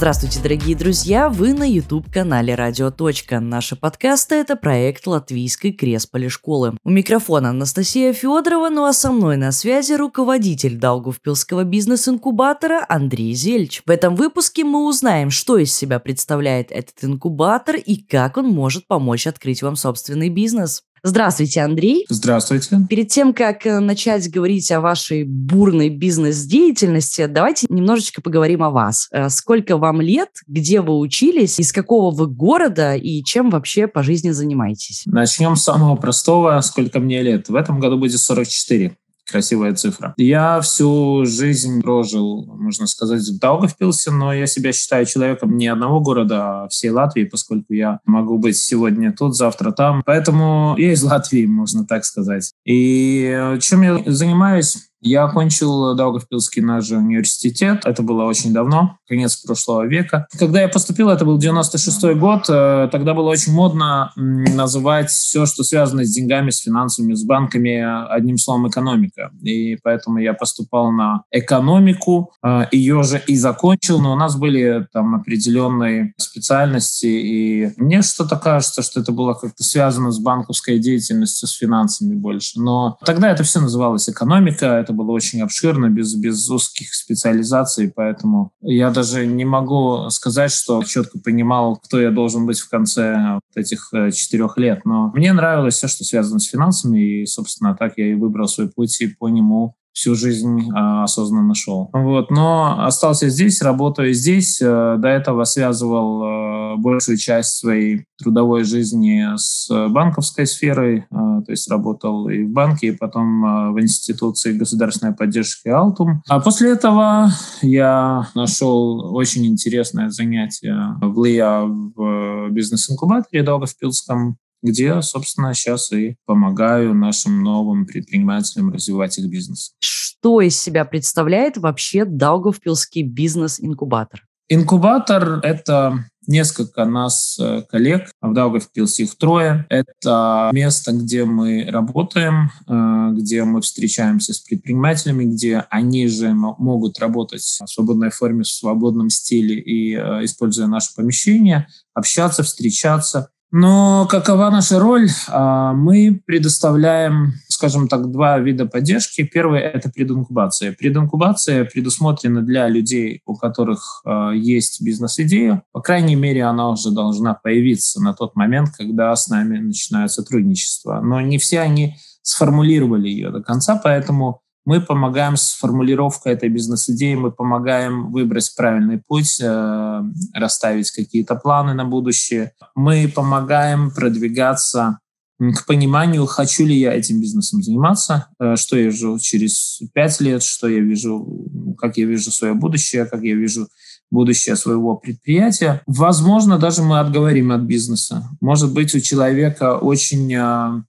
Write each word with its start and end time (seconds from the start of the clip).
Здравствуйте, 0.00 0.40
дорогие 0.40 0.74
друзья! 0.74 1.28
Вы 1.28 1.52
на 1.52 1.70
YouTube-канале 1.70 2.54
«Радио. 2.54 2.90
Наши 3.38 3.76
подкасты– 3.76 4.34
это 4.36 4.56
проект 4.56 5.06
Латвийской 5.06 5.72
Кресполи 5.72 6.30
школы. 6.30 6.74
У 6.84 6.88
микрофона 6.88 7.50
Анастасия 7.50 8.14
Федорова, 8.14 8.70
ну 8.70 8.86
а 8.86 8.94
со 8.94 9.12
мной 9.12 9.36
на 9.36 9.52
связи 9.52 9.92
руководитель 9.92 10.78
Даугавпилского 10.78 11.64
бизнес-инкубатора 11.64 12.82
Андрей 12.88 13.34
Зельч. 13.34 13.82
В 13.84 13.90
этом 13.90 14.16
выпуске 14.16 14.64
мы 14.64 14.86
узнаем, 14.88 15.28
что 15.28 15.58
из 15.58 15.70
себя 15.70 15.98
представляет 15.98 16.72
этот 16.72 17.04
инкубатор 17.04 17.76
и 17.76 17.96
как 17.96 18.38
он 18.38 18.46
может 18.46 18.86
помочь 18.86 19.26
открыть 19.26 19.60
вам 19.60 19.76
собственный 19.76 20.30
бизнес. 20.30 20.82
Здравствуйте, 21.02 21.62
Андрей. 21.62 22.04
Здравствуйте. 22.08 22.78
Перед 22.88 23.08
тем, 23.08 23.32
как 23.32 23.66
э, 23.66 23.80
начать 23.80 24.30
говорить 24.30 24.70
о 24.70 24.80
вашей 24.80 25.24
бурной 25.24 25.88
бизнес-деятельности, 25.88 27.26
давайте 27.26 27.66
немножечко 27.70 28.20
поговорим 28.20 28.62
о 28.62 28.70
вас. 28.70 29.08
Э, 29.10 29.30
сколько 29.30 29.78
вам 29.78 30.00
лет, 30.00 30.28
где 30.46 30.82
вы 30.82 30.98
учились, 30.98 31.58
из 31.58 31.72
какого 31.72 32.14
вы 32.14 32.26
города 32.26 32.94
и 32.94 33.22
чем 33.22 33.50
вообще 33.50 33.86
по 33.86 34.02
жизни 34.02 34.30
занимаетесь? 34.30 35.02
Начнем 35.06 35.56
с 35.56 35.62
самого 35.62 35.96
простого. 35.96 36.60
Сколько 36.60 37.00
мне 37.00 37.22
лет? 37.22 37.48
В 37.48 37.54
этом 37.54 37.80
году 37.80 37.98
будет 37.98 38.20
44 38.20 38.96
красивая 39.30 39.74
цифра. 39.74 40.14
Я 40.16 40.60
всю 40.60 41.24
жизнь 41.24 41.80
прожил, 41.80 42.46
можно 42.56 42.86
сказать, 42.86 43.22
в 43.22 43.38
Даугавпилсе, 43.38 44.10
но 44.10 44.32
я 44.32 44.46
себя 44.46 44.72
считаю 44.72 45.06
человеком 45.06 45.56
не 45.56 45.68
одного 45.68 46.00
города, 46.00 46.64
а 46.64 46.68
всей 46.68 46.90
Латвии, 46.90 47.24
поскольку 47.24 47.72
я 47.72 48.00
могу 48.04 48.38
быть 48.38 48.56
сегодня 48.56 49.14
тут, 49.16 49.36
завтра 49.36 49.72
там. 49.72 50.02
Поэтому 50.04 50.74
я 50.78 50.92
из 50.92 51.02
Латвии, 51.10 51.46
можно 51.46 51.86
так 51.86 52.04
сказать. 52.04 52.52
И 52.64 53.56
чем 53.60 53.82
я 53.82 54.02
занимаюсь? 54.06 54.89
Я 55.02 55.24
окончил 55.24 55.94
Даугавпилский 55.94 56.62
наш 56.62 56.90
университет. 56.90 57.82
Это 57.84 58.02
было 58.02 58.24
очень 58.24 58.52
давно, 58.52 58.98
конец 59.08 59.36
прошлого 59.36 59.86
века. 59.86 60.26
Когда 60.38 60.60
я 60.60 60.68
поступил, 60.68 61.08
это 61.08 61.24
был 61.24 61.38
96 61.38 62.14
год. 62.18 62.44
Э, 62.48 62.88
тогда 62.92 63.14
было 63.14 63.28
очень 63.30 63.52
модно 63.52 64.12
называть 64.16 65.10
все, 65.10 65.46
что 65.46 65.64
связано 65.64 66.04
с 66.04 66.12
деньгами, 66.12 66.50
с 66.50 66.58
финансами, 66.58 67.14
с 67.14 67.24
банками, 67.24 68.12
одним 68.12 68.36
словом, 68.36 68.68
экономика. 68.68 69.30
И 69.42 69.76
поэтому 69.82 70.18
я 70.18 70.34
поступал 70.34 70.92
на 70.92 71.22
экономику. 71.30 72.32
Э, 72.44 72.64
Ее 72.70 73.02
же 73.02 73.22
и 73.26 73.36
закончил, 73.36 74.00
но 74.00 74.12
у 74.12 74.16
нас 74.16 74.36
были 74.36 74.86
там 74.92 75.14
определенные 75.14 76.12
специальности. 76.18 77.06
И 77.06 77.72
мне 77.78 78.02
что-то 78.02 78.36
кажется, 78.36 78.82
что 78.82 79.00
это 79.00 79.12
было 79.12 79.32
как-то 79.32 79.64
связано 79.64 80.10
с 80.10 80.18
банковской 80.18 80.78
деятельностью, 80.78 81.48
с 81.48 81.52
финансами 81.52 82.14
больше. 82.14 82.60
Но 82.60 82.98
тогда 83.04 83.30
это 83.30 83.44
все 83.44 83.60
называлось 83.60 84.08
экономика, 84.08 84.66
это 84.90 84.96
было 84.96 85.12
очень 85.12 85.40
обширно, 85.40 85.88
без, 85.88 86.14
без 86.14 86.48
узких 86.50 86.94
специализаций, 86.94 87.92
поэтому 87.94 88.52
я 88.60 88.90
даже 88.90 89.26
не 89.26 89.44
могу 89.44 90.10
сказать, 90.10 90.52
что 90.52 90.82
четко 90.82 91.18
понимал, 91.18 91.76
кто 91.76 92.00
я 92.00 92.10
должен 92.10 92.46
быть 92.46 92.58
в 92.58 92.68
конце 92.68 93.34
вот 93.34 93.56
этих 93.56 93.90
э, 93.92 94.10
четырех 94.10 94.58
лет. 94.58 94.84
Но 94.84 95.12
мне 95.14 95.32
нравилось 95.32 95.74
все, 95.76 95.88
что 95.88 96.04
связано 96.04 96.40
с 96.40 96.48
финансами, 96.48 97.22
и, 97.22 97.26
собственно, 97.26 97.76
так 97.78 97.94
я 97.96 98.10
и 98.10 98.14
выбрал 98.14 98.48
свой 98.48 98.68
путь 98.68 99.00
и 99.00 99.06
по 99.06 99.28
нему 99.28 99.74
всю 99.92 100.14
жизнь 100.14 100.70
э, 100.70 101.02
осознанно 101.02 101.54
шел. 101.54 101.90
Вот. 101.92 102.30
Но 102.30 102.84
остался 102.84 103.28
здесь, 103.28 103.62
работаю 103.62 104.12
здесь. 104.12 104.60
Э, 104.62 104.96
до 104.98 105.08
этого 105.08 105.44
связывал 105.44 106.22
э, 106.24 106.76
большую 106.76 107.18
часть 107.18 107.58
своей 107.58 108.04
трудовой 108.18 108.64
жизни 108.64 109.26
с 109.36 109.68
банковской 109.88 110.46
сферой. 110.46 111.06
Э, 111.10 111.42
то 111.44 111.52
есть 111.52 111.70
работал 111.70 112.28
и 112.28 112.44
в 112.44 112.50
банке, 112.50 112.88
и 112.88 112.92
потом 112.92 113.44
э, 113.44 113.72
в 113.72 113.80
институции 113.80 114.52
государственной 114.52 115.14
поддержки 115.14 115.68
«Алтум». 115.68 116.22
А 116.28 116.40
после 116.40 116.72
этого 116.72 117.30
я 117.62 118.28
нашел 118.34 119.14
очень 119.14 119.46
интересное 119.46 120.10
занятие 120.10 120.96
в 121.00 121.24
ЛИА 121.24 121.64
в 121.64 122.50
бизнес-инкубаторе 122.50 123.42
Долгопилском 123.42 124.36
где, 124.62 125.00
собственно, 125.02 125.54
сейчас 125.54 125.92
и 125.92 126.16
помогаю 126.26 126.94
нашим 126.94 127.42
новым 127.42 127.86
предпринимателям 127.86 128.72
развивать 128.72 129.18
их 129.18 129.26
бизнес. 129.26 129.72
Что 129.80 130.40
из 130.40 130.60
себя 130.60 130.84
представляет 130.84 131.56
вообще 131.56 132.04
Даугавпилский 132.04 133.02
бизнес-инкубатор? 133.02 134.24
Инкубатор— 134.48 135.38
это 135.42 136.04
несколько 136.26 136.84
нас, 136.84 137.38
э, 137.40 137.62
коллег, 137.68 138.10
в 138.20 138.32
Даугавпилсе 138.32 139.04
их 139.04 139.16
трое. 139.16 139.66
Это 139.68 140.50
место, 140.52 140.92
где 140.92 141.24
мы 141.24 141.66
работаем, 141.68 142.50
э, 142.66 143.10
где 143.12 143.44
мы 143.44 143.60
встречаемся 143.62 144.32
с 144.34 144.38
предпринимателями, 144.38 145.24
где 145.24 145.66
они 145.70 146.06
же 146.08 146.32
могут 146.34 146.98
работать 146.98 147.42
в 147.42 147.66
свободной 147.66 148.10
форме, 148.10 148.42
в 148.42 148.48
свободном 148.48 149.10
стиле 149.10 149.56
и 149.56 149.94
э, 149.94 150.24
используя 150.24 150.66
наше 150.66 150.94
помещение, 150.94 151.66
общаться, 151.94 152.42
встречаться. 152.42 153.30
Но 153.52 154.06
какова 154.08 154.48
наша 154.50 154.78
роль? 154.78 155.08
А, 155.28 155.72
мы 155.72 156.22
предоставляем, 156.24 157.32
скажем 157.48 157.88
так, 157.88 158.10
два 158.12 158.38
вида 158.38 158.66
поддержки. 158.66 159.24
Первый– 159.24 159.60
это 159.62 159.90
прединкубация. 159.90 160.72
Прединкубация 160.72 161.64
предусмотрена 161.64 162.42
для 162.42 162.68
людей, 162.68 163.22
у 163.26 163.34
которых 163.36 164.02
а, 164.04 164.30
есть 164.30 164.80
бизнес-идея. 164.82 165.64
По 165.72 165.80
крайней 165.80 166.14
мере, 166.14 166.44
она 166.44 166.70
уже 166.70 166.92
должна 166.92 167.34
появиться 167.34 168.00
на 168.00 168.14
тот 168.14 168.36
момент, 168.36 168.70
когда 168.70 169.14
с 169.16 169.26
нами 169.28 169.58
начинают 169.58 170.12
сотрудничество. 170.12 171.00
Но 171.00 171.20
не 171.20 171.38
все 171.38 171.60
они 171.60 171.96
сформулировали 172.22 173.08
ее 173.08 173.30
до 173.30 173.42
конца, 173.42 173.80
поэтому 173.82 174.42
мы 174.64 174.80
помогаем 174.80 175.36
с 175.36 175.52
формулировкой 175.52 176.32
этой 176.32 176.48
бизнес-идеи, 176.48 177.14
мы 177.14 177.30
помогаем 177.30 178.12
выбрать 178.12 178.52
правильный 178.56 178.98
путь, 178.98 179.40
э, 179.40 180.02
расставить 180.34 180.90
какие-то 180.90 181.34
планы 181.34 181.74
на 181.74 181.84
будущее. 181.84 182.52
Мы 182.74 183.10
помогаем 183.14 183.90
продвигаться 183.90 184.98
к 185.38 185.66
пониманию, 185.66 186.26
хочу 186.26 186.66
ли 186.66 186.78
я 186.78 186.92
этим 186.92 187.20
бизнесом 187.20 187.62
заниматься, 187.62 188.28
э, 188.38 188.56
что 188.56 188.76
я 188.76 188.84
вижу 188.84 189.18
через 189.18 189.80
пять 189.94 190.20
лет, 190.20 190.42
что 190.42 190.68
я 190.68 190.80
вижу, 190.80 191.74
как 191.78 191.96
я 191.96 192.04
вижу 192.04 192.30
свое 192.30 192.52
будущее, 192.52 193.06
как 193.06 193.22
я 193.22 193.34
вижу 193.34 193.68
будущее 194.10 194.56
своего 194.56 194.96
предприятия. 194.96 195.82
Возможно, 195.86 196.58
даже 196.58 196.82
мы 196.82 196.98
отговорим 196.98 197.52
от 197.52 197.62
бизнеса. 197.62 198.28
Может 198.40 198.74
быть, 198.74 198.94
у 198.94 199.00
человека 199.00 199.78
очень 199.78 200.34
э, 200.34 200.82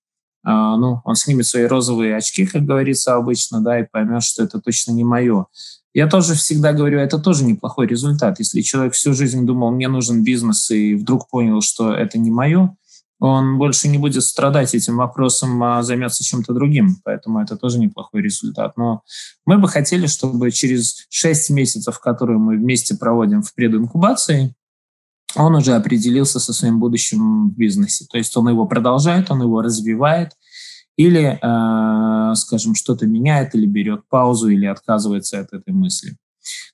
ну, 0.43 1.01
он 1.05 1.15
снимет 1.15 1.45
свои 1.45 1.65
розовые 1.65 2.15
очки, 2.15 2.45
как 2.45 2.63
говорится 2.63 3.15
обычно, 3.15 3.61
да, 3.61 3.79
и 3.79 3.87
поймет, 3.89 4.23
что 4.23 4.43
это 4.43 4.59
точно 4.59 4.91
не 4.91 5.03
мое. 5.03 5.45
Я 5.93 6.07
тоже 6.07 6.35
всегда 6.35 6.71
говорю, 6.71 6.99
это 6.99 7.19
тоже 7.19 7.43
неплохой 7.43 7.85
результат. 7.85 8.39
Если 8.39 8.61
человек 8.61 8.93
всю 8.93 9.13
жизнь 9.13 9.45
думал, 9.45 9.71
мне 9.71 9.87
нужен 9.87 10.23
бизнес, 10.23 10.71
и 10.71 10.95
вдруг 10.95 11.29
понял, 11.29 11.61
что 11.61 11.93
это 11.93 12.17
не 12.17 12.31
мое, 12.31 12.75
он 13.19 13.59
больше 13.59 13.87
не 13.87 13.99
будет 13.99 14.23
страдать 14.23 14.73
этим 14.73 14.97
вопросом, 14.97 15.61
а 15.61 15.83
займется 15.83 16.23
чем-то 16.23 16.53
другим. 16.53 16.97
Поэтому 17.03 17.39
это 17.39 17.55
тоже 17.55 17.77
неплохой 17.77 18.23
результат. 18.23 18.77
Но 18.77 19.03
мы 19.45 19.59
бы 19.59 19.67
хотели, 19.67 20.07
чтобы 20.07 20.49
через 20.49 21.05
6 21.09 21.51
месяцев, 21.51 21.99
которые 21.99 22.39
мы 22.39 22.57
вместе 22.57 22.95
проводим 22.95 23.43
в 23.43 23.53
прединкубации, 23.53 24.55
он 25.35 25.55
уже 25.55 25.73
определился 25.73 26.39
со 26.39 26.53
своим 26.53 26.79
будущим 26.79 27.49
в 27.49 27.57
бизнесе. 27.57 28.05
То 28.09 28.17
есть 28.17 28.35
он 28.37 28.49
его 28.49 28.65
продолжает, 28.65 29.31
он 29.31 29.41
его 29.41 29.61
развивает, 29.61 30.31
или, 30.97 31.39
э, 31.41 32.35
скажем, 32.35 32.75
что-то 32.75 33.07
меняет, 33.07 33.55
или 33.55 33.65
берет 33.65 34.07
паузу, 34.09 34.49
или 34.49 34.65
отказывается 34.65 35.39
от 35.39 35.53
этой 35.53 35.73
мысли. 35.73 36.17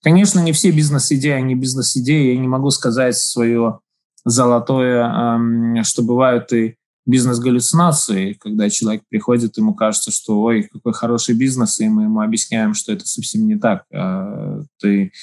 Конечно, 0.02 0.40
не 0.40 0.54
все 0.54 0.72
бизнес-идеи, 0.72 1.32
они 1.32 1.56
бизнес-идеи. 1.56 2.34
Я 2.34 2.40
не 2.40 2.48
могу 2.48 2.70
сказать 2.72 3.18
свое 3.18 3.80
золотое, 4.26 5.06
э, 5.80 5.84
что 5.84 6.04
бывают 6.04 6.52
и 6.54 6.76
бизнес-галлюцинации, 7.06 8.34
когда 8.34 8.70
человек 8.70 9.04
приходит, 9.10 9.58
ему 9.58 9.74
кажется, 9.74 10.12
что 10.12 10.42
ой, 10.42 10.64
какой 10.64 10.94
хороший 10.94 11.36
бизнес, 11.36 11.80
и 11.80 11.88
мы 11.88 12.04
ему 12.04 12.20
объясняем, 12.20 12.74
что 12.74 12.92
это 12.92 13.08
совсем 13.08 13.48
не 13.48 13.58
так. 13.58 13.86
Э, 13.92 14.62
ты 14.80 15.14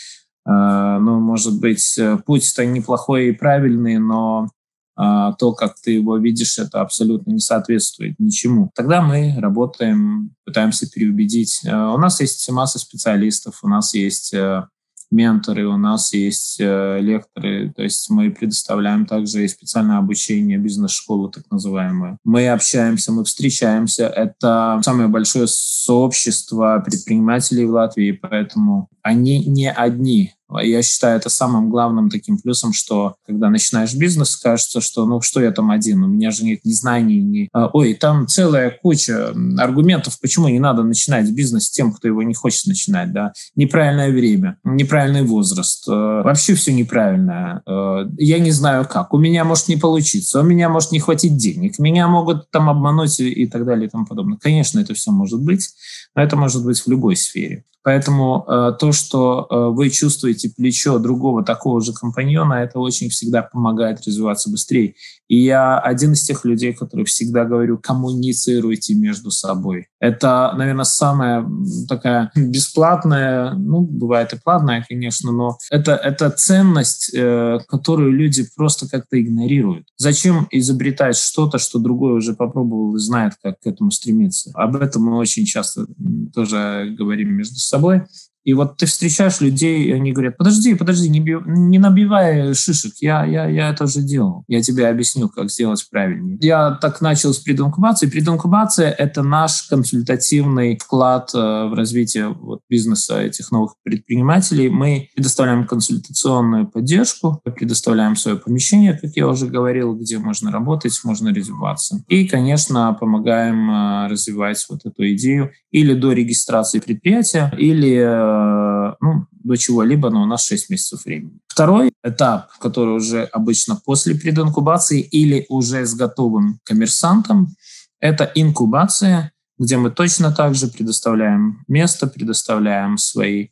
ну, 0.46 1.20
может 1.20 1.60
быть, 1.60 1.96
э, 1.98 2.18
путь-то 2.24 2.66
неплохой 2.66 3.28
и 3.28 3.32
правильный, 3.32 3.98
но 3.98 4.48
а, 4.96 5.32
то, 5.32 5.52
как 5.52 5.74
ты 5.80 5.92
его 5.92 6.16
видишь, 6.18 6.58
это 6.58 6.80
абсолютно 6.80 7.32
не 7.32 7.40
соответствует 7.40 8.14
ничему. 8.18 8.70
Тогда 8.74 9.02
мы 9.02 9.34
работаем, 9.38 10.34
пытаемся 10.44 10.88
переубедить. 10.88 11.62
Э, 11.64 11.92
у 11.92 11.98
нас 11.98 12.20
есть 12.20 12.48
масса 12.50 12.78
специалистов, 12.78 13.60
у 13.64 13.68
нас 13.68 13.92
есть 13.94 14.32
э, 14.34 14.68
менторы, 15.10 15.66
у 15.66 15.76
нас 15.76 16.12
есть 16.12 16.60
э, 16.60 16.98
лекторы, 17.00 17.72
то 17.74 17.82
есть 17.82 18.08
мы 18.08 18.30
предоставляем 18.30 19.04
также 19.06 19.44
и 19.44 19.48
специальное 19.48 19.98
обучение, 19.98 20.58
бизнес-школу 20.58 21.28
так 21.28 21.44
называемую. 21.50 22.18
Мы 22.22 22.48
общаемся, 22.48 23.10
мы 23.10 23.24
встречаемся. 23.24 24.06
Это 24.06 24.80
самое 24.84 25.08
большое 25.08 25.48
сообщество 25.48 26.80
предпринимателей 26.84 27.64
в 27.64 27.72
Латвии, 27.72 28.12
поэтому 28.12 28.88
они 29.02 29.44
не 29.44 29.72
одни. 29.72 30.33
Я 30.62 30.82
считаю 30.82 31.18
это 31.18 31.28
самым 31.30 31.70
главным 31.70 32.10
таким 32.10 32.38
плюсом, 32.38 32.72
что 32.72 33.16
когда 33.26 33.50
начинаешь 33.50 33.94
бизнес, 33.94 34.36
кажется, 34.36 34.80
что 34.80 35.06
ну 35.06 35.20
что 35.20 35.40
я 35.40 35.50
там 35.52 35.70
один, 35.70 36.02
у 36.02 36.08
меня 36.08 36.30
же 36.30 36.44
нет 36.44 36.60
ни 36.64 36.72
знаний, 36.72 37.20
ни... 37.20 37.48
А, 37.52 37.68
ой, 37.72 37.94
там 37.94 38.26
целая 38.26 38.70
куча 38.70 39.34
аргументов, 39.58 40.18
почему 40.20 40.48
не 40.48 40.58
надо 40.58 40.82
начинать 40.82 41.30
бизнес 41.30 41.70
тем, 41.70 41.92
кто 41.92 42.08
его 42.08 42.22
не 42.22 42.34
хочет 42.34 42.66
начинать, 42.66 43.12
да. 43.12 43.32
Неправильное 43.56 44.10
время, 44.10 44.58
неправильный 44.64 45.22
возраст, 45.22 45.88
э, 45.88 45.92
вообще 45.92 46.54
все 46.54 46.72
неправильно. 46.72 47.62
Э, 47.66 48.06
я 48.18 48.38
не 48.38 48.50
знаю 48.50 48.86
как, 48.88 49.14
у 49.14 49.18
меня 49.18 49.44
может 49.44 49.68
не 49.68 49.76
получиться, 49.76 50.40
у 50.40 50.44
меня 50.44 50.68
может 50.68 50.92
не 50.92 51.00
хватить 51.00 51.36
денег, 51.36 51.78
меня 51.78 52.08
могут 52.08 52.50
там 52.50 52.68
обмануть 52.68 53.20
и 53.20 53.46
так 53.46 53.64
далее 53.64 53.86
и 53.86 53.90
тому 53.90 54.06
подобное. 54.06 54.38
Конечно, 54.38 54.80
это 54.80 54.94
все 54.94 55.10
может 55.10 55.40
быть, 55.40 55.70
но 56.14 56.22
это 56.22 56.36
может 56.36 56.64
быть 56.64 56.78
в 56.78 56.88
любой 56.88 57.16
сфере. 57.16 57.64
Поэтому 57.82 58.46
э, 58.48 58.72
то, 58.80 58.92
что 58.92 59.46
вы 59.50 59.90
чувствуете 59.90 60.43
плечо 60.48 60.98
другого 60.98 61.44
такого 61.44 61.80
же 61.80 61.92
компаньона, 61.92 62.54
это 62.54 62.78
очень 62.78 63.08
всегда 63.08 63.42
помогает 63.42 64.04
развиваться 64.06 64.50
быстрее. 64.50 64.94
И 65.28 65.42
я 65.42 65.78
один 65.78 66.12
из 66.12 66.22
тех 66.22 66.44
людей, 66.44 66.74
которые 66.74 67.06
всегда 67.06 67.44
говорю, 67.44 67.78
коммуницируйте 67.78 68.94
между 68.94 69.30
собой. 69.30 69.88
Это, 69.98 70.52
наверное, 70.56 70.84
самая 70.84 71.48
такая 71.88 72.30
бесплатная, 72.36 73.54
ну, 73.54 73.80
бывает 73.80 74.32
и 74.32 74.38
платная, 74.38 74.84
конечно, 74.86 75.32
но 75.32 75.58
это, 75.70 75.92
это 75.92 76.30
ценность, 76.30 77.12
э, 77.14 77.58
которую 77.68 78.12
люди 78.12 78.46
просто 78.54 78.88
как-то 78.88 79.20
игнорируют. 79.20 79.86
Зачем 79.96 80.46
изобретать 80.50 81.16
что-то, 81.16 81.58
что 81.58 81.78
другой 81.78 82.12
уже 82.12 82.34
попробовал 82.34 82.96
и 82.96 82.98
знает, 82.98 83.32
как 83.42 83.60
к 83.60 83.66
этому 83.66 83.90
стремиться? 83.90 84.50
Об 84.54 84.76
этом 84.76 85.02
мы 85.04 85.16
очень 85.16 85.44
часто 85.44 85.86
тоже 86.34 86.94
говорим 86.96 87.34
между 87.34 87.56
собой. 87.56 88.02
И 88.44 88.52
вот 88.52 88.76
ты 88.76 88.86
встречаешь 88.86 89.40
людей, 89.40 89.84
и 89.84 89.92
они 89.92 90.12
говорят, 90.12 90.36
подожди, 90.36 90.74
подожди, 90.74 91.08
не, 91.08 91.20
бив, 91.20 91.42
не 91.46 91.78
набивай 91.78 92.54
шишек, 92.54 92.92
я, 93.00 93.24
я, 93.24 93.46
я 93.48 93.70
это 93.70 93.84
уже 93.84 94.02
делал. 94.02 94.44
Я 94.48 94.60
тебе 94.60 94.86
объясню, 94.88 95.28
как 95.28 95.50
сделать 95.50 95.84
правильнее. 95.90 96.38
Я 96.40 96.72
так 96.72 97.00
начал 97.00 97.32
с 97.32 97.38
прединкубации. 97.38 98.06
Прединкубация– 98.06 98.90
это 98.98 99.22
наш 99.22 99.62
консультативный 99.62 100.78
вклад 100.78 101.30
э, 101.34 101.38
в 101.38 101.74
развитие 101.74 102.28
вот, 102.28 102.60
бизнеса 102.68 103.20
этих 103.20 103.50
новых 103.50 103.74
предпринимателей. 103.82 104.68
Мы 104.68 105.08
предоставляем 105.14 105.66
консультационную 105.66 106.66
поддержку, 106.66 107.40
предоставляем 107.56 108.16
свое 108.16 108.36
помещение, 108.36 108.98
как 109.00 109.12
я 109.16 109.26
уже 109.26 109.46
говорил, 109.46 109.94
где 109.94 110.18
можно 110.18 110.50
работать, 110.50 110.98
можно 111.04 111.32
развиваться. 111.32 112.04
И, 112.08 112.28
конечно, 112.28 112.96
помогаем 112.98 113.70
э, 113.70 114.08
развивать 114.08 114.64
вот 114.68 114.80
эту 114.84 115.10
идею 115.14 115.52
или 115.70 115.94
до 115.94 116.12
регистрации 116.12 116.80
предприятия, 116.80 117.50
или 117.58 118.33
э, 118.34 118.94
ну, 119.00 119.26
до 119.30 119.56
чего-либо, 119.56 120.10
но 120.10 120.22
у 120.22 120.26
нас 120.26 120.44
6 120.46 120.70
месяцев 120.70 121.04
времени. 121.04 121.38
Второй 121.46 121.92
этап, 122.02 122.50
который 122.58 122.94
уже 122.94 123.24
обычно 123.24 123.76
после 123.76 124.14
прединкубации 124.14 125.00
или 125.00 125.46
уже 125.48 125.84
с 125.84 125.94
готовым 125.94 126.60
коммерсантом, 126.64 127.54
это 128.00 128.30
инкубация, 128.34 129.32
где 129.58 129.76
мы 129.76 129.90
точно 129.90 130.32
так 130.32 130.54
же 130.54 130.66
предоставляем 130.68 131.64
место, 131.68 132.06
предоставляем 132.06 132.98
свои 132.98 133.48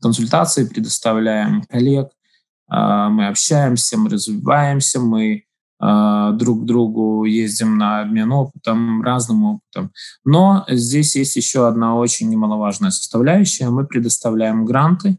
консультации, 0.00 0.64
предоставляем 0.64 1.62
коллег, 1.62 2.08
э, 2.08 3.08
мы 3.10 3.28
общаемся, 3.28 3.98
мы 3.98 4.10
развиваемся, 4.10 5.00
мы 5.00 5.44
друг 5.82 6.62
к 6.62 6.64
другу, 6.64 7.24
ездим 7.24 7.76
на 7.76 8.02
обмен 8.02 8.30
опытом, 8.30 9.02
разным 9.02 9.44
опытом. 9.44 9.90
Но 10.24 10.64
здесь 10.68 11.16
есть 11.16 11.34
еще 11.34 11.66
одна 11.66 11.96
очень 11.96 12.28
немаловажная 12.28 12.90
составляющая. 12.90 13.68
Мы 13.68 13.84
предоставляем 13.84 14.64
гранты 14.64 15.18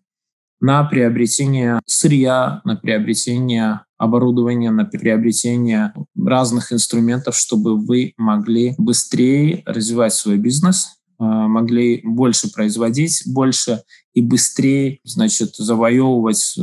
на 0.63 0.85
приобретение 0.85 1.81
сырья, 1.85 2.61
на 2.63 2.77
приобретение 2.77 3.81
оборудования, 3.97 4.71
на 4.71 4.85
приобретение 4.85 5.93
разных 6.17 6.71
инструментов, 6.71 7.35
чтобы 7.35 7.77
вы 7.77 8.13
могли 8.15 8.73
быстрее 8.77 9.63
развивать 9.65 10.13
свой 10.13 10.37
бизнес, 10.37 11.01
а, 11.19 11.47
могли 11.49 12.01
больше 12.05 12.51
производить, 12.51 13.23
больше 13.25 13.81
и 14.13 14.21
быстрее, 14.21 14.99
значит, 15.03 15.55
завоевывать 15.55 16.55
э, 16.57 16.61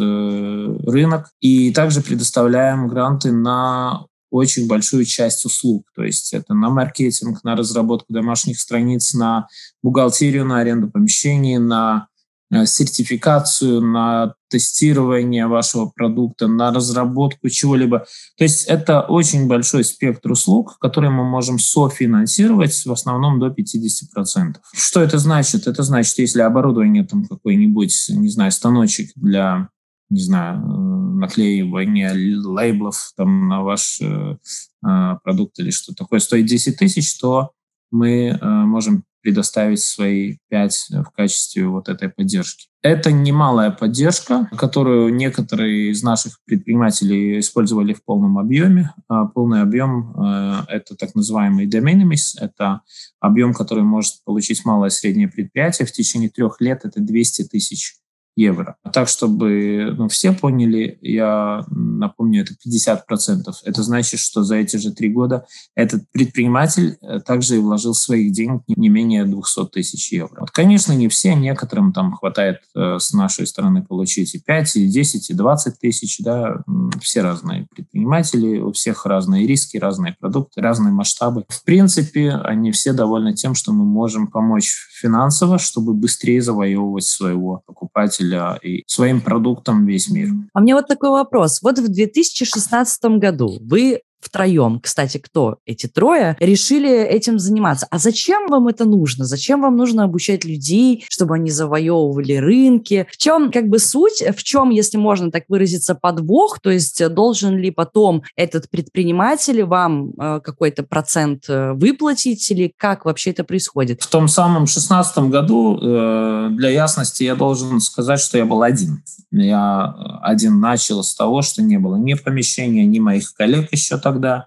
рынок. 0.87 1.31
И 1.41 1.73
также 1.73 2.01
предоставляем 2.01 2.89
гранты 2.89 3.33
на 3.33 4.07
очень 4.31 4.69
большую 4.69 5.05
часть 5.05 5.45
услуг. 5.45 5.85
То 5.95 6.05
есть 6.05 6.33
это 6.33 6.55
на 6.55 6.71
маркетинг, 6.71 7.43
на 7.43 7.57
разработку 7.57 8.13
домашних 8.13 8.61
страниц, 8.61 9.15
на 9.15 9.49
бухгалтерию, 9.83 10.45
на 10.45 10.61
аренду 10.61 10.89
помещений, 10.89 11.59
на 11.59 12.09
Э, 12.53 12.67
сертификацию, 12.67 13.81
на 13.81 14.35
тестирование 14.51 15.47
вашего 15.47 15.87
продукта, 15.87 16.49
на 16.49 16.73
разработку 16.73 17.49
чего-либо. 17.49 18.07
То 18.37 18.45
есть 18.45 18.67
это 18.67 19.01
очень 19.01 19.47
большой 19.47 19.85
спектр 19.85 20.33
услуг, 20.33 20.77
которые 20.81 21.11
мы 21.11 21.25
можем 21.25 21.59
софинансировать 21.59 22.75
в 22.85 22.93
основном 22.93 23.39
до 23.39 23.47
50%. 23.47 24.57
Что 24.75 25.01
это 25.01 25.19
значит? 25.19 25.67
Это 25.67 25.83
значит, 25.83 26.19
если 26.19 26.41
оборудование 26.43 27.05
там 27.05 27.25
какой-нибудь, 27.25 28.07
не 28.11 28.29
знаю, 28.29 28.53
станочек 28.53 29.11
для 29.15 29.69
не 30.11 30.21
знаю, 30.21 30.59
наклеивания 30.59 32.13
лейблов 32.13 33.13
там 33.17 33.49
на 33.49 33.63
ваш 33.63 34.01
э, 34.03 34.37
э, 34.85 35.17
продукт 35.23 35.59
или 35.61 35.71
что 35.71 35.95
такое 35.95 36.19
стоит 36.19 36.47
10 36.47 36.77
тысяч, 36.77 37.17
то 37.19 37.53
мы 37.93 38.31
э, 38.31 38.47
можем 38.47 39.05
предоставить 39.23 39.81
свои 39.81 40.39
5 40.49 40.87
в 41.05 41.11
качестве 41.11 41.67
вот 41.67 41.89
этой 41.89 42.09
поддержки. 42.09 42.71
Это 42.83 43.13
немалая 43.13 43.71
поддержка, 43.71 44.49
которую 44.57 45.15
некоторые 45.15 45.91
из 45.91 46.03
наших 46.03 46.39
предпринимателей 46.47 47.39
использовали 47.39 47.93
в 47.93 48.03
полном 48.03 48.39
объеме. 48.39 48.95
А 49.07 49.27
полный 49.27 49.61
объем 49.61 50.15
э,– 50.17 50.63
это 50.69 50.97
так 50.97 51.15
называемый 51.15 51.67
de 51.67 51.81
minimis, 51.81 52.41
это 52.41 52.81
объем, 53.21 53.53
который 53.53 53.85
может 53.85 54.25
получить 54.25 54.65
малое 54.65 54.89
и 54.89 54.93
среднее 54.93 55.29
предприятие. 55.29 55.87
В 55.87 55.93
течение 55.93 56.31
трех 56.31 56.61
лет 56.61 56.81
это 56.85 57.01
200 57.01 57.49
тысяч 57.49 58.00
евро. 58.37 58.77
А 58.83 58.91
так, 58.91 59.09
чтобы 59.09 59.95
ну, 59.97 60.09
все 60.09 60.33
поняли, 60.33 60.99
я 61.01 61.65
напомню, 61.71 62.43
это 62.43 62.55
50%. 62.55 63.53
Это 63.65 63.83
значит, 63.83 64.21
что 64.21 64.43
за 64.43 64.57
эти 64.57 64.77
же 64.77 64.93
три 64.93 65.11
года 65.11 65.47
этот 65.75 66.03
предприниматель 66.13 66.97
э, 67.03 67.21
также 67.21 67.57
и 67.57 67.59
вложил 67.59 67.95
своих 67.95 68.33
денег 68.33 68.63
не 68.69 68.89
менее 68.89 69.25
200 69.25 69.67
тысяч 69.67 70.13
евро. 70.13 70.41
Вот, 70.41 70.51
конечно, 70.51 70.93
не 70.93 71.09
все, 71.09 71.35
некоторым 71.35 71.93
там 71.93 72.13
хватает 72.13 72.61
э, 72.75 72.99
с 72.99 73.13
нашей 73.13 73.47
стороны 73.47 73.83
получить 73.83 74.35
и 74.35 74.39
5, 74.39 74.77
и 74.77 74.89
10, 74.89 75.31
и 75.31 75.35
20 75.35 75.79
тысяч, 75.79 76.19
да, 76.21 76.63
все 77.01 77.23
разные 77.23 77.67
предприниматели, 77.75 78.59
у 78.59 78.73
всех 78.73 79.07
разные 79.07 79.47
риски, 79.47 79.77
разные 79.77 80.17
продукты, 80.19 80.61
разные 80.61 80.93
масштабы. 80.93 81.45
В 81.49 81.65
принципе, 81.65 82.33
они 82.33 82.73
все 82.73 82.93
довольны 82.93 83.35
тем, 83.35 83.55
что 83.55 83.73
мы 83.73 83.85
можем 83.85 84.29
помочь 84.29 84.89
финансово, 85.01 85.59
чтобы 85.59 85.95
быстрее 85.95 86.41
завоевывать 86.41 87.05
своего 87.05 87.63
покупателя 87.67 88.20
и 88.21 88.83
своим 88.87 89.21
продуктом 89.21 89.87
весь 89.87 90.11
мир. 90.11 90.29
А 90.53 90.61
мне 90.61 90.75
вот 90.75 90.87
такой 90.87 91.11
вопрос. 91.11 91.63
Вот 91.63 91.79
в 91.79 91.89
2016 91.89 93.05
году 93.19 93.59
вы 93.61 94.01
втроем, 94.21 94.81
кстати, 94.81 95.19
кто 95.19 95.59
эти 95.67 95.87
трое, 95.87 96.37
решили 96.41 96.91
этим 96.91 97.39
заниматься. 97.39 97.87
А 97.91 97.99
зачем 97.99 98.49
вам 98.49 98.69
это 98.69 98.85
нужно? 98.85 99.25
Зачем 99.25 99.63
вам 99.63 99.77
нужно 99.77 100.05
обучать 100.05 100.45
людей, 100.45 101.05
чтобы 101.09 101.35
они 101.35 101.51
завоевывали 101.51 102.35
рынки? 102.35 103.07
В 103.11 103.17
чем 103.17 103.51
как 103.51 103.69
бы 103.69 103.79
суть? 103.79 104.23
В 104.37 104.43
чем, 104.43 104.71
если 104.71 104.99
можно 104.99 105.31
так 105.31 105.45
выразиться, 105.49 105.95
подвох? 105.95 106.61
То 106.61 106.71
есть 106.71 107.07
должен 107.09 107.57
ли 107.57 107.71
потом 107.71 108.23
этот 108.37 108.69
предприниматель 108.71 109.65
вам 109.65 110.11
э, 110.11 110.41
какой-то 110.43 110.83
процент 110.83 111.45
э, 111.49 111.73
выплатить 111.73 112.51
или 112.51 112.73
как 112.77 113.05
вообще 113.05 113.31
это 113.31 113.45
происходит? 113.45 114.03
В 114.03 114.09
том 114.09 114.29
самом 114.29 114.67
шестнадцатом 114.67 115.31
году, 115.31 115.79
э, 115.81 116.49
для 116.53 116.71
ясности, 116.71 117.25
я 117.25 117.35
должен 117.35 117.81
сказать, 117.81 118.21
что 118.21 118.39
я 118.39 118.45
был 118.45 118.63
один. 118.63 119.03
Я 119.31 119.95
один 120.23 120.61
начал 120.61 121.03
с 121.03 121.15
того, 121.15 121.43
что 121.43 121.63
не 121.63 121.79
было 121.79 121.97
ни 121.97 122.15
помещения, 122.15 122.85
ни 122.85 122.99
моих 122.99 123.33
коллег 123.35 123.69
еще 123.73 123.97
там 123.99 124.10
тогда, 124.11 124.47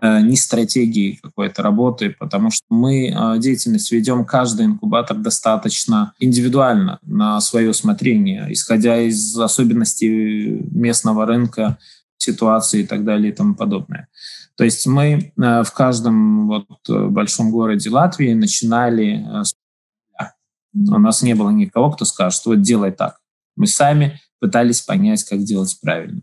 э, 0.00 0.20
ни 0.20 0.34
стратегии 0.34 1.18
какой-то 1.22 1.62
работы, 1.62 2.14
потому 2.18 2.50
что 2.50 2.64
мы 2.68 3.08
э, 3.08 3.38
деятельность 3.38 3.90
ведем 3.90 4.24
каждый 4.24 4.66
инкубатор 4.66 5.16
достаточно 5.16 6.12
индивидуально, 6.18 6.98
на 7.02 7.40
свое 7.40 7.70
усмотрение, 7.70 8.46
исходя 8.50 9.00
из 9.00 9.38
особенностей 9.38 10.60
местного 10.70 11.26
рынка, 11.26 11.78
ситуации 12.18 12.80
и 12.80 12.86
так 12.86 13.04
далее 13.04 13.32
и 13.32 13.34
тому 13.34 13.54
подобное. 13.54 14.08
То 14.56 14.64
есть 14.64 14.86
мы 14.86 15.32
э, 15.36 15.62
в 15.62 15.72
каждом 15.72 16.48
вот 16.48 16.66
большом 16.88 17.50
городе 17.50 17.90
Латвии 17.90 18.34
начинали 18.34 19.24
с 19.42 19.54
у 20.74 20.98
нас 20.98 21.22
не 21.22 21.34
было 21.34 21.50
никого, 21.50 21.90
кто 21.90 22.04
скажет, 22.04 22.44
вот 22.46 22.60
делай 22.60 22.92
так. 22.92 23.18
Мы 23.56 23.66
сами 23.66 24.20
пытались 24.38 24.80
понять, 24.82 25.24
как 25.24 25.42
делать 25.42 25.76
правильно. 25.80 26.20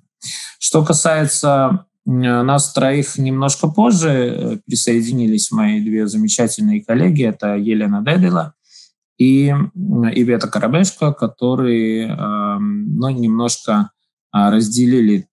Что 0.60 0.84
касается 0.84 1.86
нас 2.06 2.72
троих 2.74 3.18
немножко 3.18 3.68
позже 3.68 4.10
э, 4.10 4.58
присоединились 4.66 5.52
мои 5.52 5.82
две 5.82 6.08
замечательные 6.08 6.84
коллеги. 6.84 7.24
Это 7.24 7.56
Елена 7.56 8.04
Дедела 8.04 8.54
и 9.18 9.48
Ивета 9.48 10.48
Коробешко, 10.48 11.14
которые 11.14 12.14
ну, 12.18 13.10
немножко 13.10 13.92
разделили 14.34 15.30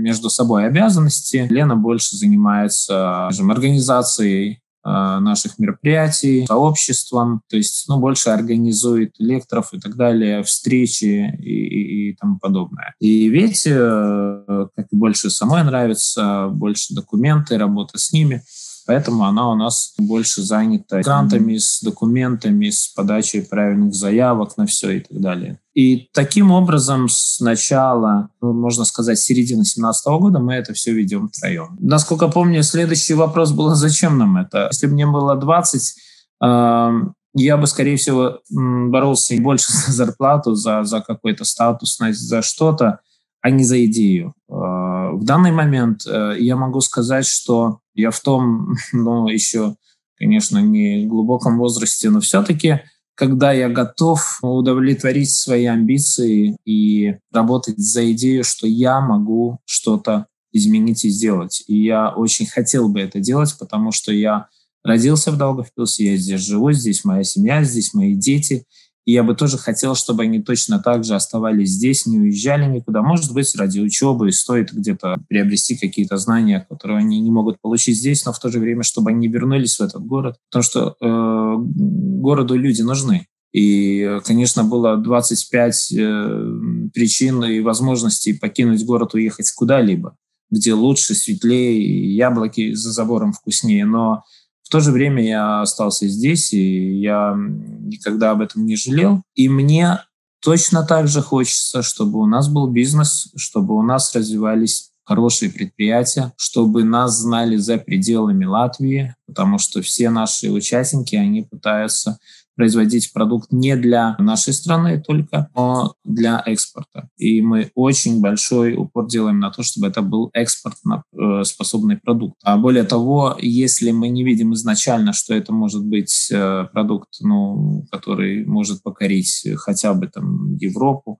между 0.00 0.30
собой 0.30 0.66
обязанности. 0.66 1.46
Лена 1.50 1.76
больше 1.76 2.16
занимается 2.16 3.28
скажем, 3.30 3.50
организацией 3.50 4.54
а, 4.54 4.69
наших 4.82 5.58
мероприятий, 5.58 6.46
сообществом, 6.46 7.42
то 7.48 7.56
есть 7.56 7.84
ну, 7.88 7.98
больше 7.98 8.30
организует 8.30 9.14
лекторов 9.18 9.74
и 9.74 9.78
так 9.80 9.96
далее, 9.96 10.42
встречи 10.42 11.36
и, 11.38 11.50
и, 11.50 12.10
и 12.10 12.16
тому 12.16 12.38
подобное. 12.38 12.94
И 12.98 13.28
ведь, 13.28 13.66
э, 13.66 14.66
как 14.74 14.86
и 14.90 14.96
больше 14.96 15.30
самой 15.30 15.64
нравится, 15.64 16.48
больше 16.50 16.94
документы, 16.94 17.58
работа 17.58 17.98
с 17.98 18.12
ними– 18.12 18.42
Поэтому 18.90 19.24
она 19.24 19.48
у 19.48 19.54
нас 19.54 19.94
больше 19.98 20.42
занята 20.42 21.00
грантами, 21.02 21.58
с 21.58 21.80
документами, 21.80 22.70
с 22.70 22.88
подачей 22.88 23.40
правильных 23.40 23.94
заявок 23.94 24.56
на 24.56 24.66
все 24.66 24.90
и 24.96 24.98
так 24.98 25.20
далее. 25.20 25.60
И 25.74 26.08
таким 26.12 26.50
образом 26.50 27.08
с 27.08 27.38
начала, 27.38 28.30
ну, 28.42 28.52
можно 28.52 28.84
сказать, 28.84 29.20
середины 29.20 29.58
2017 29.58 30.06
года 30.18 30.40
мы 30.40 30.54
это 30.54 30.72
все 30.72 30.92
ведем 30.92 31.28
втроем. 31.28 31.76
Насколько 31.78 32.26
помню, 32.26 32.64
следующий 32.64 33.14
вопрос 33.14 33.52
был, 33.52 33.72
зачем 33.76 34.18
нам 34.18 34.36
это? 34.38 34.66
Если 34.72 34.88
бы 34.88 34.94
мне 34.94 35.06
было 35.06 35.36
20, 35.36 35.94
э, 36.42 36.90
я 37.34 37.56
бы, 37.56 37.66
скорее 37.68 37.96
всего, 37.96 38.40
боролся 38.50 39.40
больше 39.40 39.70
за 39.72 39.92
зарплату, 39.92 40.56
за, 40.56 40.82
за 40.82 41.00
какой-то 41.00 41.44
статусность, 41.44 42.18
за 42.18 42.42
что-то, 42.42 42.98
а 43.40 43.50
не 43.50 43.62
за 43.62 43.84
идею. 43.84 44.34
Э, 44.48 45.12
в 45.12 45.22
данный 45.22 45.52
момент 45.52 46.00
э, 46.08 46.34
я 46.40 46.56
могу 46.56 46.80
сказать, 46.80 47.26
что 47.26 47.79
я 47.94 48.10
в 48.10 48.20
том, 48.20 48.74
ну, 48.92 49.28
еще, 49.28 49.76
конечно, 50.16 50.58
не 50.58 51.06
глубоком 51.06 51.58
возрасте, 51.58 52.10
но 52.10 52.20
все-таки, 52.20 52.80
когда 53.14 53.52
я 53.52 53.68
готов 53.68 54.38
удовлетворить 54.42 55.30
свои 55.30 55.66
амбиции 55.66 56.56
и 56.64 57.16
работать 57.32 57.78
за 57.78 58.10
идею, 58.12 58.44
что 58.44 58.66
я 58.66 59.00
могу 59.00 59.58
что-то 59.66 60.26
изменить 60.52 61.04
и 61.04 61.10
сделать. 61.10 61.62
И 61.66 61.82
я 61.82 62.10
очень 62.10 62.46
хотел 62.46 62.88
бы 62.88 63.00
это 63.00 63.20
делать, 63.20 63.54
потому 63.58 63.92
что 63.92 64.12
я 64.12 64.48
родился 64.82 65.30
в 65.30 65.36
Долгопилсе, 65.36 66.12
я 66.12 66.16
здесь 66.16 66.40
живу, 66.40 66.72
здесь 66.72 67.04
моя 67.04 67.22
семья, 67.22 67.62
здесь 67.62 67.94
мои 67.94 68.14
дети– 68.14 68.64
и 69.06 69.12
я 69.12 69.22
бы 69.22 69.34
тоже 69.34 69.56
хотел, 69.56 69.94
чтобы 69.94 70.24
они 70.24 70.42
точно 70.42 70.78
так 70.78 71.04
же 71.04 71.14
оставались 71.14 71.70
здесь, 71.70 72.06
не 72.06 72.18
уезжали 72.18 72.66
никуда. 72.66 73.02
Может 73.02 73.32
быть, 73.32 73.54
ради 73.56 73.80
учебы 73.80 74.30
стоит 74.30 74.72
где-то 74.72 75.16
приобрести 75.28 75.76
какие-то 75.76 76.16
знания, 76.16 76.66
которые 76.68 76.98
они 76.98 77.18
не 77.20 77.30
могут 77.30 77.60
получить 77.60 77.96
здесь, 77.96 78.24
но 78.24 78.32
в 78.32 78.38
то 78.38 78.50
же 78.50 78.58
время, 78.58 78.82
чтобы 78.82 79.10
они 79.10 79.28
вернулись 79.28 79.76
в 79.76 79.80
этот 79.80 80.04
город. 80.04 80.36
Потому 80.50 80.62
что 80.62 80.96
э, 81.00 81.54
городу 81.58 82.54
люди 82.56 82.82
нужны. 82.82 83.26
И, 83.52 84.18
конечно, 84.24 84.64
было 84.64 84.96
25 84.96 85.92
э, 85.92 86.52
причин 86.94 87.42
и 87.44 87.60
возможностей 87.60 88.34
покинуть 88.34 88.84
город, 88.84 89.14
уехать 89.14 89.50
куда-либо, 89.52 90.16
где 90.50 90.74
лучше, 90.74 91.14
светлее, 91.14 92.14
яблоки 92.14 92.74
за 92.74 92.92
забором 92.92 93.32
вкуснее. 93.32 93.86
Но 93.86 94.22
в 94.70 94.72
то 94.72 94.78
же 94.78 94.92
время 94.92 95.26
я 95.26 95.62
остался 95.62 96.06
здесь, 96.06 96.52
и 96.52 97.00
я 97.00 97.34
никогда 97.36 98.30
об 98.30 98.40
этом 98.40 98.66
не 98.66 98.76
жалел. 98.76 99.20
И 99.34 99.48
мне 99.48 99.98
точно 100.40 100.86
так 100.86 101.08
же 101.08 101.22
хочется, 101.22 101.82
чтобы 101.82 102.20
у 102.20 102.26
нас 102.26 102.48
был 102.48 102.68
бизнес, 102.68 103.32
чтобы 103.34 103.76
у 103.76 103.82
нас 103.82 104.14
развивались 104.14 104.92
хорошие 105.02 105.50
предприятия, 105.50 106.32
чтобы 106.36 106.84
нас 106.84 107.18
знали 107.18 107.56
за 107.56 107.78
пределами 107.78 108.44
Латвии, 108.44 109.16
потому 109.26 109.58
что 109.58 109.82
все 109.82 110.08
наши 110.08 110.52
участники, 110.52 111.16
они 111.16 111.42
пытаются 111.42 112.20
производить 112.60 113.14
продукт 113.14 113.52
не 113.52 113.74
для 113.74 114.16
нашей 114.18 114.52
страны 114.52 115.02
только, 115.02 115.48
но 115.54 115.94
для 116.04 116.42
экспорта. 116.44 117.08
И 117.16 117.40
мы 117.40 117.70
очень 117.74 118.20
большой 118.20 118.74
упор 118.74 119.08
делаем 119.08 119.40
на 119.40 119.50
то, 119.50 119.62
чтобы 119.62 119.86
это 119.86 120.02
был 120.02 120.28
экспортно-способный 120.34 121.96
продукт. 121.96 122.36
А 122.44 122.58
более 122.58 122.84
того, 122.84 123.34
если 123.40 123.92
мы 123.92 124.10
не 124.10 124.24
видим 124.24 124.52
изначально, 124.52 125.14
что 125.14 125.32
это 125.32 125.54
может 125.54 125.86
быть 125.86 126.28
э, 126.30 126.66
продукт, 126.70 127.08
ну, 127.22 127.86
который 127.90 128.44
может 128.44 128.82
покорить 128.82 129.48
хотя 129.56 129.94
бы 129.94 130.08
там 130.08 130.56
Европу, 130.56 131.18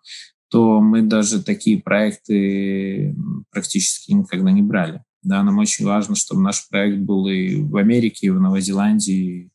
то 0.51 0.83
мы 0.83 1.01
даже 1.01 1.43
такие 1.43 1.81
проекты 1.81 3.17
практически 3.51 4.13
никогда 4.13 4.51
не 4.51 4.61
брали. 4.61 5.03
Да, 5.23 5.43
нам 5.43 5.57
очень 5.57 5.87
важно, 5.87 6.15
чтобы 6.17 6.43
наш 6.43 6.69
проект 6.69 6.99
был 6.99 7.29
и 7.29 7.63
в 7.63 7.77
Америке, 7.79 8.27
и 8.27 8.31
в 8.31 8.41
Новой 8.41 8.61
Зеландии, 8.61 9.51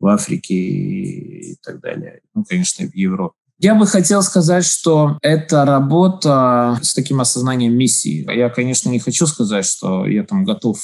в 0.00 0.06
Африке 0.06 0.54
и 0.54 1.56
так 1.62 1.80
далее. 1.80 2.22
Ну, 2.34 2.44
конечно, 2.44 2.86
в 2.86 2.94
Европе. 2.94 3.37
Я 3.60 3.74
бы 3.74 3.88
хотел 3.88 4.22
сказать, 4.22 4.64
что 4.64 5.18
это 5.20 5.64
работа 5.64 6.78
с 6.80 6.94
таким 6.94 7.20
осознанием 7.20 7.76
миссии. 7.76 8.24
Я, 8.32 8.50
конечно, 8.50 8.88
не 8.88 9.00
хочу 9.00 9.26
сказать, 9.26 9.64
что 9.64 10.06
я 10.06 10.22
там 10.22 10.44
готов 10.44 10.78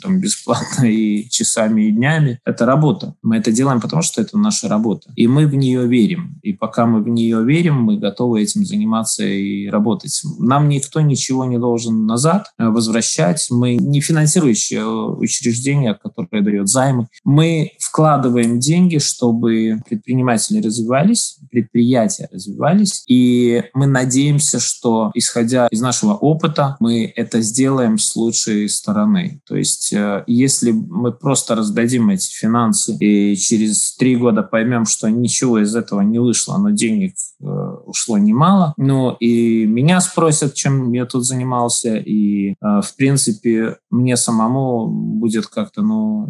там, 0.00 0.20
бесплатно 0.20 0.84
и 0.84 1.28
часами, 1.28 1.88
и 1.88 1.90
днями. 1.90 2.38
Это 2.44 2.64
работа. 2.64 3.16
Мы 3.22 3.38
это 3.38 3.50
делаем, 3.50 3.80
потому 3.80 4.02
что 4.02 4.22
это 4.22 4.38
наша 4.38 4.68
работа. 4.68 5.10
И 5.16 5.26
мы 5.26 5.48
в 5.48 5.54
нее 5.56 5.88
верим. 5.88 6.38
И 6.42 6.52
пока 6.52 6.86
мы 6.86 7.02
в 7.02 7.08
нее 7.08 7.42
верим, 7.44 7.82
мы 7.82 7.98
готовы 7.98 8.40
этим 8.40 8.64
заниматься 8.64 9.24
и 9.24 9.66
работать. 9.66 10.22
Нам 10.38 10.68
никто 10.68 11.00
ничего 11.00 11.44
не 11.44 11.58
должен 11.58 12.06
назад 12.06 12.52
э, 12.56 12.68
возвращать. 12.68 13.48
Мы 13.50 13.74
не 13.74 14.00
финансирующее 14.00 14.86
учреждение, 14.86 15.94
которое 15.94 16.40
дает 16.40 16.68
займы. 16.68 17.08
Мы 17.24 17.72
вкладываем 17.80 18.60
деньги, 18.60 18.98
чтобы 18.98 19.80
предприниматели 19.88 20.62
развивались, 20.62 21.38
предприниматели 21.50 21.79
предприятия 21.80 22.28
развивались. 22.30 23.02
И 23.08 23.62
мы 23.74 23.86
надеемся, 23.86 24.60
что, 24.60 25.10
исходя 25.14 25.66
из 25.70 25.80
нашего 25.80 26.14
опыта, 26.14 26.76
мы 26.80 27.12
это 27.16 27.40
сделаем 27.40 27.98
с 27.98 28.14
лучшей 28.16 28.68
стороны. 28.68 29.40
То 29.46 29.56
есть, 29.56 29.92
э, 29.92 30.24
если 30.26 30.72
мы 30.72 31.12
просто 31.12 31.54
раздадим 31.54 32.10
эти 32.10 32.30
финансы 32.30 32.96
и 32.96 33.36
через 33.36 33.96
три 33.96 34.16
года 34.16 34.42
поймем, 34.42 34.84
что 34.84 35.08
ничего 35.08 35.58
из 35.60 35.74
этого 35.74 36.02
не 36.02 36.18
вышло, 36.18 36.58
но 36.58 36.70
денег 36.70 37.14
ушло 37.40 38.18
немало, 38.18 38.74
ну 38.76 39.12
и 39.20 39.66
меня 39.66 40.00
спросят, 40.00 40.54
чем 40.54 40.92
я 40.92 41.06
тут 41.06 41.24
занимался, 41.24 41.96
и, 41.96 42.50
э, 42.50 42.54
в 42.60 42.96
принципе, 42.96 43.76
мне 43.90 44.16
самому 44.16 44.86
будет 44.88 45.46
как-то, 45.46 45.82
ну, 45.82 46.28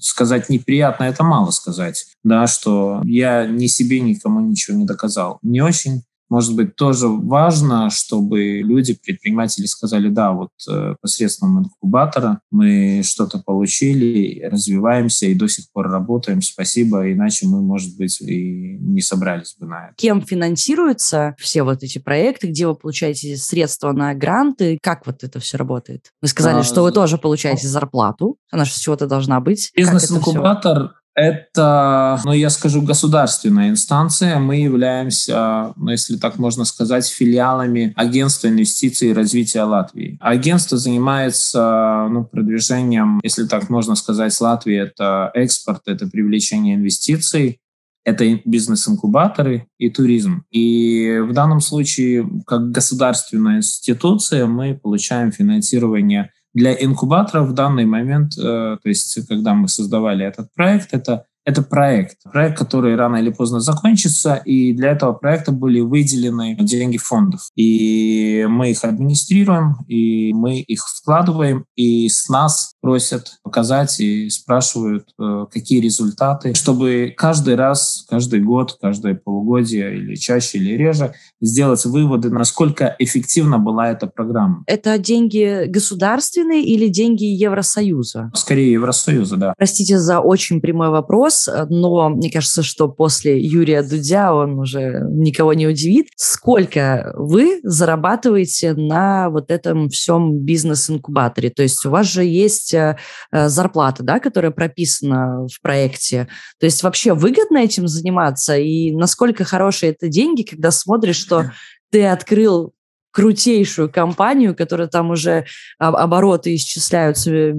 сказать 0.00 0.48
неприятно, 0.48 1.04
это 1.04 1.24
мало 1.24 1.50
сказать, 1.50 2.06
да, 2.24 2.46
что 2.46 3.00
я 3.04 3.46
ни 3.46 3.66
себе, 3.66 4.00
никому 4.00 4.40
ничего 4.40 4.76
не 4.76 4.84
доказал. 4.84 5.38
Не 5.42 5.60
очень 5.60 6.02
может 6.30 6.54
быть, 6.54 6.76
тоже 6.76 7.08
важно, 7.08 7.90
чтобы 7.90 8.60
люди, 8.60 8.94
предприниматели 8.94 9.66
сказали, 9.66 10.08
да, 10.08 10.32
вот 10.32 10.50
э, 10.68 10.94
посредством 11.00 11.58
инкубатора 11.58 12.40
мы 12.52 13.02
что-то 13.04 13.42
получили, 13.44 14.40
развиваемся 14.44 15.26
и 15.26 15.34
до 15.34 15.48
сих 15.48 15.70
пор 15.72 15.90
работаем, 15.90 16.40
спасибо, 16.40 17.12
иначе 17.12 17.48
мы, 17.48 17.60
может 17.60 17.96
быть, 17.98 18.20
и 18.20 18.78
не 18.78 19.00
собрались 19.00 19.56
бы 19.58 19.66
на 19.66 19.86
это. 19.86 19.94
Кем 19.96 20.22
финансируются 20.22 21.34
все 21.36 21.64
вот 21.64 21.82
эти 21.82 21.98
проекты, 21.98 22.46
где 22.46 22.68
вы 22.68 22.76
получаете 22.76 23.36
средства 23.36 23.92
на 23.92 24.14
гранты, 24.14 24.78
как 24.80 25.06
вот 25.06 25.24
это 25.24 25.40
все 25.40 25.58
работает? 25.58 26.12
Вы 26.22 26.28
сказали, 26.28 26.60
а, 26.60 26.62
что 26.62 26.82
вы 26.82 26.92
тоже 26.92 27.18
получаете 27.18 27.66
зарплату, 27.66 28.36
она 28.52 28.64
же 28.64 28.70
с 28.70 28.78
чего-то 28.78 29.08
должна 29.08 29.40
быть. 29.40 29.72
Бизнес-инкубатор 29.74 30.92
это, 31.20 32.18
ну, 32.24 32.32
я 32.32 32.48
скажу, 32.48 32.80
государственная 32.80 33.68
инстанция. 33.68 34.38
Мы 34.38 34.56
являемся, 34.56 35.72
ну, 35.76 35.90
если 35.90 36.16
так 36.16 36.38
можно 36.38 36.64
сказать, 36.64 37.06
филиалами 37.06 37.92
Агентства 37.96 38.48
инвестиций 38.48 39.10
и 39.10 39.12
развития 39.12 39.64
Латвии. 39.64 40.16
Агентство 40.20 40.78
занимается 40.78 42.08
ну, 42.10 42.24
продвижением, 42.24 43.20
если 43.22 43.46
так 43.46 43.68
можно 43.68 43.96
сказать, 43.96 44.40
Латвии 44.40 44.76
это 44.76 45.30
экспорт, 45.34 45.82
это 45.86 46.06
привлечение 46.06 46.76
инвестиций, 46.76 47.60
это 48.04 48.24
бизнес-инкубаторы 48.46 49.66
и 49.76 49.90
туризм. 49.90 50.44
И 50.50 51.18
в 51.22 51.32
данном 51.34 51.60
случае, 51.60 52.28
как 52.46 52.70
государственная 52.70 53.58
институция, 53.58 54.46
мы 54.46 54.74
получаем 54.74 55.32
финансирование 55.32 56.30
для 56.54 56.74
инкубаторов 56.74 57.48
в 57.48 57.52
данный 57.52 57.84
момент, 57.84 58.36
э, 58.36 58.42
то 58.82 58.88
есть 58.88 59.26
когда 59.28 59.54
мы 59.54 59.68
создавали 59.68 60.24
этот 60.24 60.52
проект, 60.54 60.92
это 60.92 61.24
это 61.50 61.62
проект. 61.62 62.16
Проект, 62.30 62.58
который 62.58 62.96
рано 62.96 63.16
или 63.16 63.30
поздно 63.30 63.60
закончится, 63.60 64.36
и 64.36 64.72
для 64.72 64.92
этого 64.92 65.12
проекта 65.12 65.52
были 65.52 65.80
выделены 65.80 66.56
деньги 66.60 66.98
фондов. 66.98 67.50
И 67.56 68.46
мы 68.48 68.70
их 68.70 68.84
администрируем, 68.84 69.76
и 69.88 70.32
мы 70.32 70.60
их 70.60 70.86
вкладываем, 70.86 71.64
и 71.76 72.08
с 72.08 72.28
нас 72.28 72.74
просят 72.80 73.38
показать 73.42 74.00
и 74.00 74.30
спрашивают, 74.30 75.08
э, 75.20 75.46
какие 75.52 75.80
результаты, 75.80 76.54
чтобы 76.54 77.12
каждый 77.16 77.54
раз, 77.56 78.04
каждый 78.08 78.40
год, 78.40 78.78
каждое 78.80 79.14
полугодие 79.14 79.96
или 79.96 80.14
чаще, 80.14 80.58
или 80.58 80.76
реже 80.76 81.14
сделать 81.40 81.84
выводы, 81.84 82.30
насколько 82.30 82.94
эффективна 82.98 83.58
была 83.58 83.90
эта 83.90 84.06
программа. 84.06 84.64
Это 84.66 84.98
деньги 84.98 85.66
государственные 85.66 86.64
или 86.64 86.88
деньги 86.88 87.24
Евросоюза? 87.24 88.30
Скорее 88.34 88.72
Евросоюза, 88.72 89.36
да. 89.36 89.54
Простите 89.56 89.98
за 89.98 90.20
очень 90.20 90.60
прямой 90.60 90.90
вопрос, 90.90 91.39
вопрос, 91.46 91.70
но 91.70 92.08
мне 92.10 92.30
кажется, 92.30 92.62
что 92.62 92.88
после 92.88 93.40
Юрия 93.40 93.82
Дудя 93.82 94.34
он 94.34 94.58
уже 94.58 95.02
никого 95.10 95.52
не 95.54 95.66
удивит. 95.66 96.08
Сколько 96.16 97.12
вы 97.16 97.60
зарабатываете 97.62 98.74
на 98.74 99.30
вот 99.30 99.50
этом 99.50 99.88
всем 99.88 100.38
бизнес-инкубаторе? 100.38 101.50
То 101.50 101.62
есть 101.62 101.84
у 101.84 101.90
вас 101.90 102.06
же 102.06 102.24
есть 102.24 102.74
э, 102.74 102.96
зарплата, 103.32 104.02
да, 104.02 104.18
которая 104.18 104.50
прописана 104.50 105.46
в 105.46 105.60
проекте. 105.62 106.28
То 106.58 106.66
есть 106.66 106.82
вообще 106.82 107.14
выгодно 107.14 107.58
этим 107.58 107.88
заниматься? 107.88 108.56
И 108.56 108.92
насколько 108.92 109.44
хорошие 109.44 109.92
это 109.92 110.08
деньги, 110.08 110.42
когда 110.42 110.70
смотришь, 110.70 111.16
что 111.16 111.52
ты 111.90 112.06
открыл 112.06 112.72
крутейшую 113.12 113.90
компанию, 113.90 114.54
которая 114.54 114.88
там 114.88 115.10
уже 115.10 115.44
обороты 115.78 116.54
исчисляются 116.54 117.52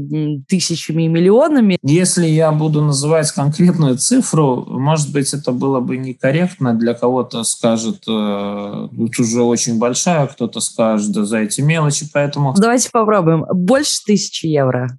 тысячами 0.48 1.03
и 1.03 1.08
миллионами. 1.08 1.77
Если 1.84 2.25
я 2.25 2.51
буду 2.51 2.81
называть 2.81 3.31
конкретную 3.31 3.98
цифру, 3.98 4.65
может 4.67 5.12
быть, 5.12 5.34
это 5.34 5.51
было 5.51 5.79
бы 5.79 5.98
некорректно. 5.98 6.74
Для 6.74 6.93
кого-то 6.93 7.43
скажет, 7.43 8.03
э, 8.08 8.88
тут 8.96 9.20
уже 9.20 9.41
очень 9.41 9.77
большая, 9.77 10.27
кто-то 10.27 10.60
скажет, 10.60 11.12
да 11.12 11.25
за 11.25 11.39
эти 11.39 11.62
мелочи, 11.62 12.10
поэтому... 12.12 12.53
Давайте 12.58 12.89
попробуем. 12.89 13.46
Больше 13.53 14.03
тысячи 14.05 14.46
евро. 14.46 14.98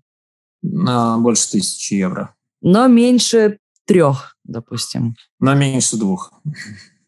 Больше 0.63 1.51
тысячи 1.51 1.95
евро. 1.95 2.35
Но 2.61 2.87
меньше 2.87 3.59
трех, 3.87 4.37
допустим. 4.45 5.17
Но 5.41 5.55
меньше 5.55 5.97
двух 5.97 6.33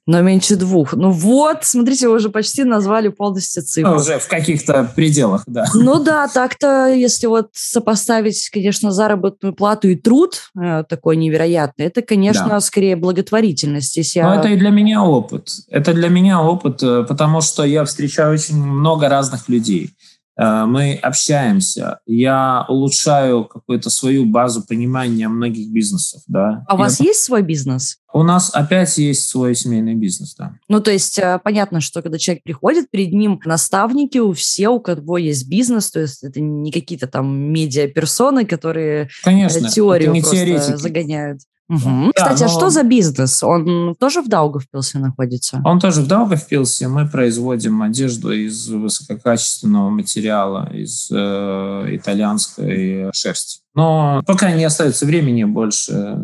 но 0.06 0.20
меньше 0.20 0.56
двух. 0.56 0.92
Ну 0.92 1.11
вот, 1.11 1.58
смотрите, 1.62 2.08
вы 2.08 2.16
уже 2.16 2.28
почти 2.28 2.64
назвали 2.64 3.08
полностью 3.08 3.62
цифру. 3.62 3.92
Ну, 3.92 3.96
уже 3.96 4.18
в 4.18 4.28
каких-то 4.28 4.90
пределах, 4.94 5.44
да. 5.46 5.66
Ну 5.75 6.02
да, 6.02 6.28
так-то, 6.28 6.88
если 6.88 7.26
вот 7.26 7.49
сопоставить, 7.52 8.50
конечно, 8.50 8.90
заработную 8.90 9.54
плату 9.54 9.88
и 9.88 9.96
труд 9.96 10.50
э, 10.61 10.84
такой 10.88 11.16
невероятный, 11.16 11.87
это, 11.87 12.02
конечно, 12.02 12.49
да. 12.49 12.61
скорее 12.61 12.96
благотворительность. 12.96 13.96
Если 13.96 14.20
Но 14.20 14.34
я... 14.34 14.40
это 14.40 14.49
и 14.49 14.56
для 14.56 14.70
меня 14.70 15.02
опыт. 15.02 15.49
Это 15.68 15.94
для 15.94 16.08
меня 16.08 16.42
опыт, 16.42 16.82
э, 16.82 17.04
потому 17.08 17.40
что 17.40 17.64
я 17.64 17.84
встречаю 17.84 18.34
очень 18.34 18.62
много 18.62 19.08
разных 19.08 19.49
людей. 19.49 19.94
Э, 20.36 20.64
мы 20.66 20.94
общаемся, 20.94 22.00
я 22.06 22.64
улучшаю 22.68 23.44
какую-то 23.44 23.90
свою 23.90 24.26
базу 24.26 24.64
понимания 24.66 25.28
многих 25.28 25.70
бизнесов, 25.70 26.22
да. 26.26 26.64
А 26.68 26.74
у 26.74 26.78
вас 26.78 27.00
я... 27.00 27.06
есть 27.06 27.22
свой 27.22 27.42
бизнес? 27.42 27.98
У 28.12 28.22
нас 28.22 28.50
опять 28.54 28.96
есть 28.98 29.28
свой 29.28 29.54
семейный 29.54 29.94
бизнес, 29.94 30.34
да. 30.36 30.56
Ну, 30.68 30.80
то 30.80 30.90
есть 30.90 31.18
э, 31.18 31.40
понятно, 31.42 31.80
что 31.80 32.02
когда 32.02 32.18
человек 32.18 32.42
приходит, 32.44 32.90
перед 32.90 33.12
ним 33.12 33.40
наставники, 33.44 34.18
у 34.18 34.32
все, 34.32 34.68
у 34.68 34.80
кого 34.80 35.18
есть 35.18 35.48
бизнес, 35.48 35.90
то 35.90 36.00
есть 36.00 36.22
это 36.24 36.40
не 36.40 36.72
какие-то 36.72 37.06
там 37.06 37.52
медиаперсоны, 37.52 38.44
которые 38.44 39.04
э, 39.04 39.08
Конечно, 39.22 39.68
теорию 39.68 40.12
просто 40.12 40.36
теоретики. 40.36 40.76
загоняют. 40.76 41.40
Угу. 41.68 42.12
Да, 42.14 42.23
Кстати, 42.23 42.40
но... 42.40 42.47
а 42.47 42.49
что 42.49 42.71
за 42.71 42.83
бизнес? 42.83 43.42
Он 43.42 43.94
тоже 43.99 44.21
в 44.21 44.28
Даугавпилсе 44.28 44.99
находится? 44.99 45.62
Он 45.64 45.80
тоже 45.80 46.02
в 46.02 46.06
Даугавпилсе. 46.06 46.88
Мы 46.88 47.09
производим 47.09 47.83
одежду 47.83 48.33
из 48.33 48.68
высококачественного 48.68 49.88
материала, 49.88 50.71
из 50.75 51.09
э, 51.11 51.87
итальянской 51.97 53.11
шерсти. 53.14 53.61
Но 53.75 54.23
пока 54.26 54.52
не 54.52 54.64
остается 54.64 55.06
времени 55.06 55.44
больше. 55.44 56.18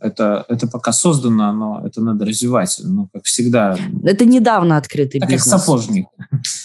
Это, 0.00 0.44
это 0.48 0.68
пока 0.68 0.92
создано, 0.92 1.52
но 1.52 1.82
это 1.84 2.00
надо 2.00 2.24
развивать. 2.24 2.80
Ну, 2.82 3.08
как 3.12 3.24
всегда. 3.24 3.76
Это 4.04 4.24
недавно 4.24 4.76
открытый 4.76 5.20
так 5.20 5.28
бизнес. 5.28 5.50
Как 5.50 5.60
сапожник. 5.60 6.06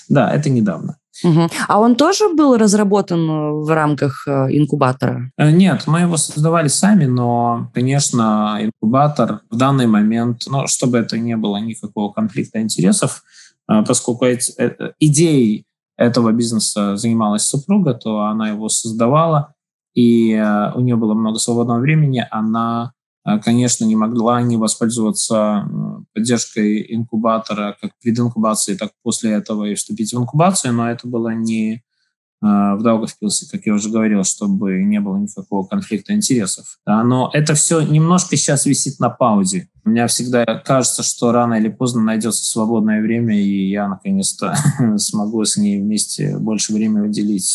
Да, 0.08 0.34
это 0.34 0.50
недавно. 0.50 0.98
Угу. 1.24 1.50
А 1.68 1.80
он 1.80 1.96
тоже 1.96 2.30
был 2.34 2.58
разработан 2.58 3.30
э, 3.30 3.52
в 3.52 3.74
рамках 3.74 4.28
э, 4.28 4.48
инкубатора? 4.52 5.32
Э, 5.38 5.52
нет, 5.52 5.84
мы 5.88 6.02
его 6.02 6.18
создавали 6.18 6.68
сами, 6.68 7.06
но, 7.06 7.70
конечно, 7.74 8.60
инкубатор 8.62 9.42
в 9.50 9.58
данный 9.58 9.88
момент, 9.88 10.44
ну, 10.48 10.68
чтобы 10.68 10.98
это 10.98 11.18
не 11.18 11.36
было 11.36 11.58
никакого 11.58 12.12
конфликта 12.12 12.62
интересов, 12.62 13.24
поскольку 13.68 14.26
идеей 15.00 15.66
этого 15.96 16.32
бизнеса 16.32 16.98
занималась 16.98 17.44
супруга, 17.44 17.94
то 17.94 18.22
она 18.22 18.50
его 18.50 18.68
создавала, 18.68 19.54
и 19.94 20.34
у 20.76 20.80
нее 20.80 20.96
было 20.96 21.14
много 21.14 21.38
свободного 21.38 21.80
времени, 21.80 22.26
она 22.32 22.94
конечно, 23.44 23.86
не 23.86 23.96
могла 23.96 24.42
не 24.42 24.58
воспользоваться 24.58 25.68
поддержкой 26.14 26.86
инкубатора 26.94 27.78
как 27.82 27.92
прединкубации, 28.02 28.76
так 28.76 28.92
после 29.04 29.32
этого 29.32 29.66
и 29.66 29.76
вступить 29.76 30.14
в 30.14 30.18
инкубацию, 30.18 30.74
но 30.74 30.90
это 30.90 31.08
было 31.08 31.30
не 31.30 31.84
а, 32.42 32.76
в 32.76 32.84
Даугавпилсе, 32.84 33.48
как 33.52 33.66
я 33.66 33.74
уже 33.74 33.90
говорил, 33.90 34.24
чтобы 34.24 34.82
не 34.84 35.00
было 35.00 35.18
никакого 35.18 35.66
конфликта 35.66 36.14
интересов. 36.14 36.80
Да, 36.86 37.04
но 37.04 37.30
это 37.34 37.54
все 37.54 37.82
немножко 37.82 38.38
сейчас 38.38 38.66
висит 38.66 39.00
на 39.00 39.10
паузе. 39.10 39.68
Мне 39.84 40.08
всегда 40.08 40.46
кажется, 40.46 41.04
что 41.04 41.32
рано 41.32 41.56
или 41.56 41.68
поздно 41.68 42.02
найдется 42.02 42.46
свободное 42.46 43.02
время, 43.02 43.38
и 43.38 43.70
я 43.70 43.90
наконец-то 43.90 44.56
смогу 44.98 45.44
с 45.44 45.58
ней 45.58 45.82
вместе 45.82 46.38
больше 46.38 46.74
времени 46.74 47.08
уделить 47.08 47.46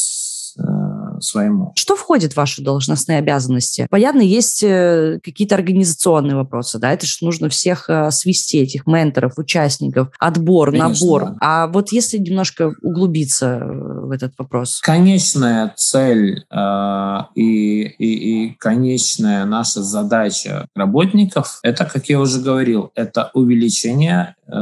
своему. 1.24 1.72
Что 1.76 1.96
входит 1.96 2.32
в 2.32 2.36
ваши 2.36 2.62
должностные 2.62 3.18
обязанности? 3.18 3.86
Понятно, 3.90 4.20
есть 4.20 4.62
э, 4.62 5.18
какие-то 5.22 5.54
организационные 5.54 6.36
вопросы, 6.36 6.78
да, 6.78 6.92
это 6.92 7.06
же 7.06 7.16
нужно 7.22 7.48
всех 7.48 7.88
э, 7.88 8.10
свести, 8.10 8.58
этих 8.58 8.86
менторов, 8.86 9.38
участников, 9.38 10.08
отбор, 10.18 10.70
Конечно, 10.70 10.88
набор. 10.88 11.22
Да. 11.24 11.36
А 11.40 11.66
вот 11.68 11.92
если 11.92 12.18
немножко 12.18 12.74
углубиться 12.82 13.60
в 13.64 14.10
этот 14.10 14.34
вопрос. 14.38 14.80
Конечная 14.82 15.72
цель 15.76 16.44
э, 16.50 17.18
и, 17.34 17.82
и, 17.82 18.48
и 18.48 18.54
конечная 18.54 19.44
наша 19.44 19.82
задача 19.82 20.66
работников, 20.74 21.58
это, 21.62 21.84
как 21.84 22.08
я 22.08 22.20
уже 22.20 22.40
говорил, 22.40 22.90
это 22.94 23.30
увеличение 23.34 24.36
э, 24.46 24.52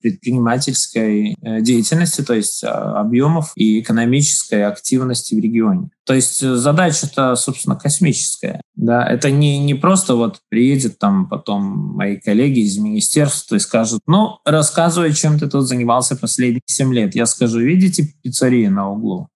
предпринимательской 0.00 1.36
деятельности, 1.60 2.22
то 2.22 2.34
есть 2.34 2.64
объемов 2.64 3.52
и 3.56 3.80
экономической 3.80 4.64
активности 4.64 5.34
в 5.34 5.38
регионе. 5.38 5.73
То 6.04 6.14
есть 6.14 6.42
э, 6.42 6.54
задача-то, 6.54 7.34
собственно, 7.36 7.76
космическая. 7.76 8.60
Да? 8.74 9.06
Это 9.06 9.30
не, 9.30 9.58
не 9.58 9.74
просто 9.74 10.14
вот 10.14 10.40
приедет 10.48 10.98
там 10.98 11.28
потом 11.28 11.62
мои 11.94 12.16
коллеги 12.16 12.60
из 12.60 12.78
министерства 12.78 13.56
и 13.56 13.60
скажут, 13.60 14.02
ну, 14.06 14.38
рассказывай, 14.44 15.12
чем 15.12 15.38
ты 15.38 15.48
тут 15.48 15.66
занимался 15.66 16.16
последние 16.16 16.62
7 16.66 16.92
лет. 16.92 17.14
Я 17.14 17.26
скажу, 17.26 17.60
видите 17.60 18.14
пиццерии 18.22 18.66
на 18.68 18.90
углу? 18.90 19.28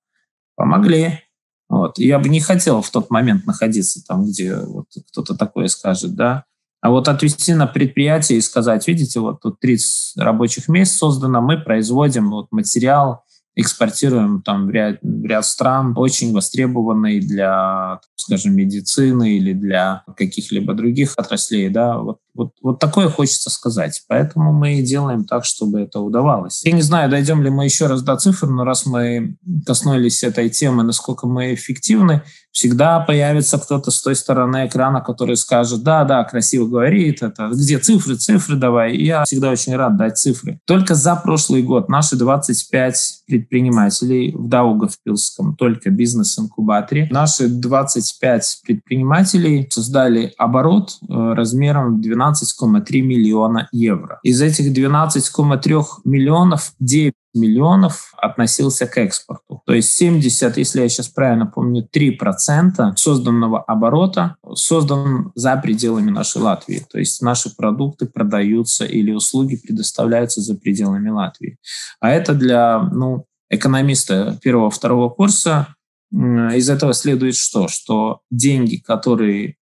Помогли. 0.56 1.20
Вот. 1.68 1.98
Я 1.98 2.18
бы 2.18 2.28
не 2.28 2.40
хотел 2.40 2.82
в 2.82 2.90
тот 2.90 3.10
момент 3.10 3.46
находиться 3.46 4.02
там, 4.06 4.24
где 4.24 4.56
вот 4.56 4.86
кто-то 5.10 5.36
такое 5.36 5.68
скажет, 5.68 6.14
да. 6.14 6.44
А 6.80 6.90
вот 6.90 7.08
отвести 7.08 7.54
на 7.54 7.66
предприятие 7.66 8.38
и 8.38 8.42
сказать, 8.42 8.86
видите, 8.86 9.20
вот 9.20 9.40
тут 9.40 9.58
30 9.60 10.18
рабочих 10.18 10.68
мест 10.68 10.96
создано, 10.96 11.40
мы 11.40 11.58
производим 11.58 12.30
вот 12.30 12.46
материал, 12.52 13.24
экспортируем 13.58 14.40
там 14.42 14.66
в 14.66 14.70
ряд, 14.70 14.98
в 15.02 15.24
ряд 15.24 15.44
стран, 15.44 15.92
очень 15.96 16.32
востребованный 16.32 17.18
для, 17.18 18.00
скажем, 18.14 18.54
медицины 18.54 19.36
или 19.36 19.52
для 19.52 20.04
каких-либо 20.16 20.74
других 20.74 21.14
отраслей. 21.16 21.68
Да? 21.68 21.98
Вот 21.98 22.20
вот, 22.38 22.52
вот 22.62 22.78
такое 22.78 23.10
хочется 23.10 23.50
сказать. 23.50 24.02
Поэтому 24.06 24.52
мы 24.52 24.78
и 24.78 24.82
делаем 24.82 25.24
так, 25.24 25.44
чтобы 25.44 25.80
это 25.80 26.00
удавалось. 26.00 26.64
Я 26.64 26.72
не 26.72 26.82
знаю, 26.82 27.10
дойдем 27.10 27.42
ли 27.42 27.50
мы 27.50 27.64
еще 27.64 27.86
раз 27.86 28.02
до 28.02 28.16
цифр, 28.16 28.46
но 28.46 28.64
раз 28.64 28.86
мы 28.86 29.36
коснулись 29.66 30.22
этой 30.22 30.48
темы, 30.48 30.84
насколько 30.84 31.26
мы 31.26 31.52
эффективны, 31.52 32.22
всегда 32.52 33.00
появится 33.00 33.58
кто-то 33.58 33.90
с 33.90 34.02
той 34.02 34.14
стороны 34.16 34.66
экрана, 34.66 35.00
который 35.00 35.36
скажет, 35.36 35.82
да, 35.82 36.04
да, 36.04 36.24
красиво 36.24 36.66
говорит, 36.66 37.22
это 37.22 37.50
где 37.52 37.78
цифры, 37.78 38.16
цифры 38.16 38.56
давай. 38.56 38.94
И 38.94 39.04
я 39.04 39.24
всегда 39.24 39.50
очень 39.50 39.76
рад 39.76 39.96
дать 39.96 40.18
цифры. 40.18 40.60
Только 40.64 40.94
за 40.94 41.16
прошлый 41.16 41.62
год 41.62 41.88
наши 41.88 42.16
25 42.16 43.22
предпринимателей 43.26 44.34
в 44.34 44.48
Даугавпилском 44.48 45.56
только 45.56 45.90
бизнес-инкубаторе, 45.90 47.08
наши 47.10 47.48
25 47.48 48.60
предпринимателей 48.64 49.68
создали 49.70 50.32
оборот 50.38 50.98
э, 51.02 51.32
размером 51.34 51.98
в 51.98 52.00
12 52.00 52.27
12,3 52.30 53.00
миллиона 53.00 53.68
евро. 53.72 54.20
Из 54.22 54.40
этих 54.40 54.72
12,3 54.76 55.84
миллионов 56.04 56.72
9 56.80 57.14
миллионов 57.34 58.12
относился 58.16 58.86
к 58.86 58.98
экспорту. 58.98 59.62
То 59.66 59.74
есть 59.74 59.92
70, 59.92 60.56
если 60.56 60.82
я 60.82 60.88
сейчас 60.88 61.08
правильно 61.08 61.46
помню, 61.46 61.86
3% 61.94 62.96
созданного 62.96 63.62
оборота 63.62 64.36
создан 64.54 65.32
за 65.34 65.56
пределами 65.56 66.10
нашей 66.10 66.42
Латвии. 66.42 66.84
То 66.90 66.98
есть 66.98 67.22
наши 67.22 67.54
продукты 67.54 68.06
продаются 68.06 68.84
или 68.84 69.12
услуги 69.12 69.56
предоставляются 69.56 70.40
за 70.40 70.54
пределами 70.54 71.10
Латвии. 71.10 71.58
А 72.00 72.10
это 72.10 72.34
для 72.34 72.78
ну, 72.78 73.26
экономиста 73.50 74.38
первого-второго 74.42 75.08
курса 75.10 75.68
из 76.10 76.70
этого 76.70 76.94
следует 76.94 77.36
что? 77.36 77.68
Что 77.68 78.20
деньги, 78.30 78.76
которые 78.76 79.56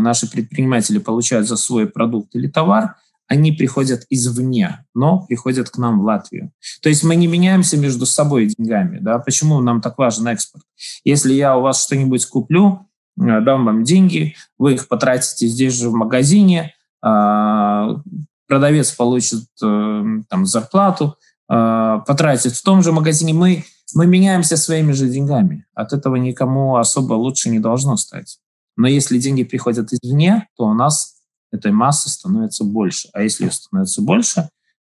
наши 0.00 0.30
предприниматели 0.30 0.98
получают 0.98 1.48
за 1.48 1.56
свой 1.56 1.86
продукт 1.86 2.34
или 2.34 2.48
товар, 2.48 2.96
они 3.26 3.52
приходят 3.52 4.06
извне, 4.08 4.86
но 4.94 5.26
приходят 5.26 5.68
к 5.68 5.76
нам 5.76 6.00
в 6.00 6.04
Латвию. 6.04 6.50
То 6.80 6.88
есть 6.88 7.04
мы 7.04 7.14
не 7.14 7.26
меняемся 7.26 7.76
между 7.76 8.06
собой 8.06 8.46
деньгами. 8.46 9.00
Да? 9.00 9.18
Почему 9.18 9.60
нам 9.60 9.82
так 9.82 9.98
важен 9.98 10.26
экспорт? 10.28 10.64
Если 11.04 11.34
я 11.34 11.56
у 11.56 11.60
вас 11.60 11.84
что-нибудь 11.84 12.24
куплю, 12.24 12.86
дам 13.16 13.66
вам 13.66 13.84
деньги, 13.84 14.34
вы 14.56 14.74
их 14.74 14.88
потратите 14.88 15.46
здесь 15.46 15.74
же 15.74 15.90
в 15.90 15.92
магазине, 15.92 16.74
продавец 17.00 18.92
получит 18.92 19.44
там 19.60 20.46
зарплату, 20.46 21.16
потратит 21.46 22.52
в 22.54 22.62
том 22.62 22.82
же 22.82 22.92
магазине. 22.92 23.34
Мы, 23.34 23.64
мы 23.94 24.06
меняемся 24.06 24.56
своими 24.56 24.92
же 24.92 25.08
деньгами. 25.08 25.66
От 25.74 25.92
этого 25.92 26.16
никому 26.16 26.76
особо 26.76 27.12
лучше 27.12 27.50
не 27.50 27.58
должно 27.58 27.96
стать. 27.96 28.38
Но 28.78 28.86
если 28.86 29.18
деньги 29.18 29.42
приходят 29.42 29.92
извне, 29.92 30.46
то 30.56 30.66
у 30.66 30.72
нас 30.72 31.16
этой 31.50 31.72
массы 31.72 32.08
становится 32.08 32.62
больше. 32.62 33.08
А 33.12 33.22
если 33.22 33.44
ее 33.44 33.50
становится 33.50 34.02
больше, 34.02 34.48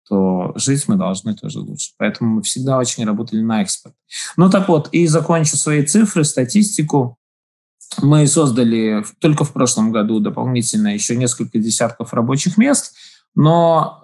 то 0.10 0.52
жить 0.56 0.90
мы 0.90 0.98
должны 0.98 1.34
тоже 1.36 1.60
лучше. 1.60 1.92
Поэтому 1.98 2.36
мы 2.36 2.42
всегда 2.42 2.78
очень 2.78 3.06
работали 3.06 3.42
на 3.42 3.62
экспорт. 3.62 3.96
Ну 4.36 4.50
так 4.50 4.68
вот, 4.68 4.90
и 4.92 5.08
закончу 5.08 5.56
свои 5.56 5.86
цифры, 5.86 6.26
статистику. 6.26 7.18
Мы 8.02 8.28
создали 8.28 9.06
только 9.20 9.46
в 9.46 9.54
прошлом 9.54 9.94
году 9.94 10.20
дополнительно 10.20 10.94
еще 10.94 11.16
несколько 11.16 11.58
десятков 11.58 12.14
рабочих 12.14 12.58
мест, 12.58 12.94
но 13.36 14.04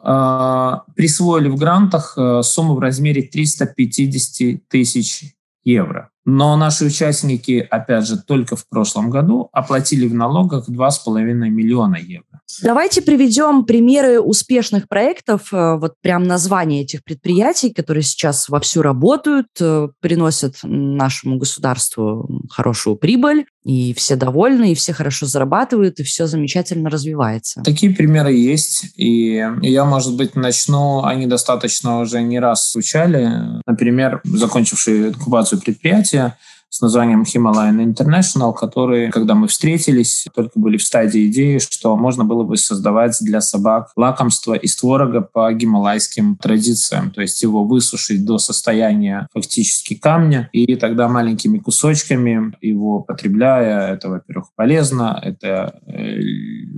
э, 0.87 0.93
присвоили 0.95 1.49
в 1.49 1.57
грантах 1.57 2.13
э, 2.17 2.41
сумму 2.41 2.75
в 2.75 2.79
размере 2.79 3.23
350 3.23 4.65
тысяч 4.69 5.35
евро. 5.63 6.09
Но 6.25 6.55
наши 6.55 6.85
участники, 6.85 7.65
опять 7.69 8.07
же, 8.07 8.21
только 8.21 8.55
в 8.55 8.67
прошлом 8.67 9.09
году 9.09 9.49
оплатили 9.51 10.07
в 10.07 10.13
налогах 10.13 10.69
2,5 10.69 11.33
миллиона 11.49 11.97
евро. 11.97 12.32
Давайте 12.61 13.01
приведем 13.01 13.65
примеры 13.65 14.19
успешных 14.19 14.87
проектов, 14.87 15.53
э, 15.53 15.77
вот 15.77 15.93
прям 16.01 16.23
название 16.23 16.83
этих 16.83 17.03
предприятий, 17.03 17.71
которые 17.71 18.03
сейчас 18.03 18.49
вовсю 18.49 18.81
работают, 18.81 19.47
э, 19.59 19.89
приносят 19.99 20.57
нашему 20.63 21.37
государству 21.37 22.43
хорошую 22.49 22.95
прибыль, 22.95 23.45
и 23.63 23.93
все 23.93 24.15
довольны, 24.15 24.71
и 24.71 24.75
все 24.75 24.93
хорошо 24.93 25.25
зарабатывают, 25.25 25.99
и 25.99 26.03
все 26.03 26.27
замечательно 26.27 26.89
развивается. 26.89 27.61
Такие 27.63 27.93
примеры 27.93 28.33
есть, 28.33 28.85
и 28.97 29.41
я, 29.61 29.85
может 29.85 30.15
быть, 30.15 30.35
начну, 30.35 31.03
они 31.03 31.27
достаточно 31.27 31.99
уже 31.99 32.21
не 32.21 32.39
раз 32.39 32.71
звучали. 32.73 33.61
Например, 33.65 34.21
закончившие 34.25 35.09
инкубацию 35.09 35.61
предприятия, 35.61 36.37
с 36.73 36.81
названием 36.81 37.21
Himalayan 37.21 37.93
International, 37.93 38.51
которые, 38.51 39.11
когда 39.11 39.35
мы 39.35 39.47
встретились, 39.47 40.25
только 40.33 40.59
были 40.59 40.77
в 40.77 40.81
стадии 40.81 41.27
идеи, 41.27 41.59
что 41.59 41.95
можно 41.95 42.25
было 42.25 42.43
бы 42.43 42.57
создавать 42.57 43.15
для 43.21 43.41
собак 43.41 43.91
лакомство 43.95 44.55
из 44.55 44.75
творога 44.75 45.21
по 45.21 45.53
гималайским 45.53 46.35
традициям, 46.35 47.11
то 47.11 47.21
есть 47.21 47.43
его 47.43 47.63
высушить 47.63 48.25
до 48.25 48.39
состояния 48.39 49.27
фактически 49.35 49.93
камня, 49.93 50.49
и 50.51 50.75
тогда 50.75 51.07
маленькими 51.07 51.59
кусочками 51.59 52.55
его 52.59 53.01
потребляя, 53.01 53.93
это, 53.93 54.09
во-первых, 54.09 54.47
полезно, 54.55 55.21
это 55.21 55.79
э, 55.85 56.21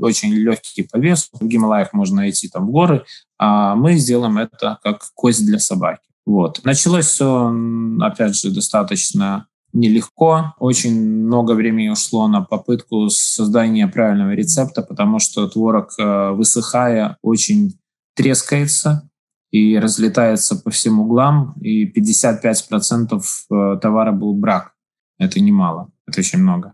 очень 0.01 0.33
легкий 0.33 0.83
по 0.83 0.97
весу. 0.97 1.29
В 1.31 1.47
Гималаях 1.47 1.93
можно 1.93 2.29
идти 2.29 2.49
там 2.49 2.67
в 2.67 2.71
горы, 2.71 3.05
а 3.39 3.75
мы 3.75 3.93
сделаем 3.93 4.39
это 4.39 4.77
как 4.83 5.05
кость 5.13 5.45
для 5.45 5.59
собаки. 5.59 6.01
Вот. 6.25 6.59
Началось 6.65 7.05
все, 7.05 7.55
опять 8.01 8.35
же, 8.35 8.51
достаточно 8.51 9.45
нелегко. 9.75 10.55
Очень 10.57 10.99
много 11.25 11.51
времени 11.51 11.89
ушло 11.89 12.27
на 12.27 12.41
попытку 12.41 13.09
создания 13.09 13.87
правильного 13.87 14.31
рецепта, 14.31 14.81
потому 14.81 15.19
что 15.19 15.47
творог, 15.47 15.93
э, 15.99 16.31
высыхая, 16.31 17.17
очень 17.21 17.77
трескается 18.15 19.09
и 19.51 19.77
разлетается 19.77 20.55
по 20.55 20.69
всем 20.71 20.99
углам, 20.99 21.53
и 21.61 21.85
55% 21.91 23.21
э, 23.51 23.79
товара 23.81 24.11
был 24.11 24.33
брак. 24.33 24.73
Это 25.19 25.39
немало, 25.39 25.91
это 26.07 26.21
очень 26.21 26.39
много. 26.39 26.73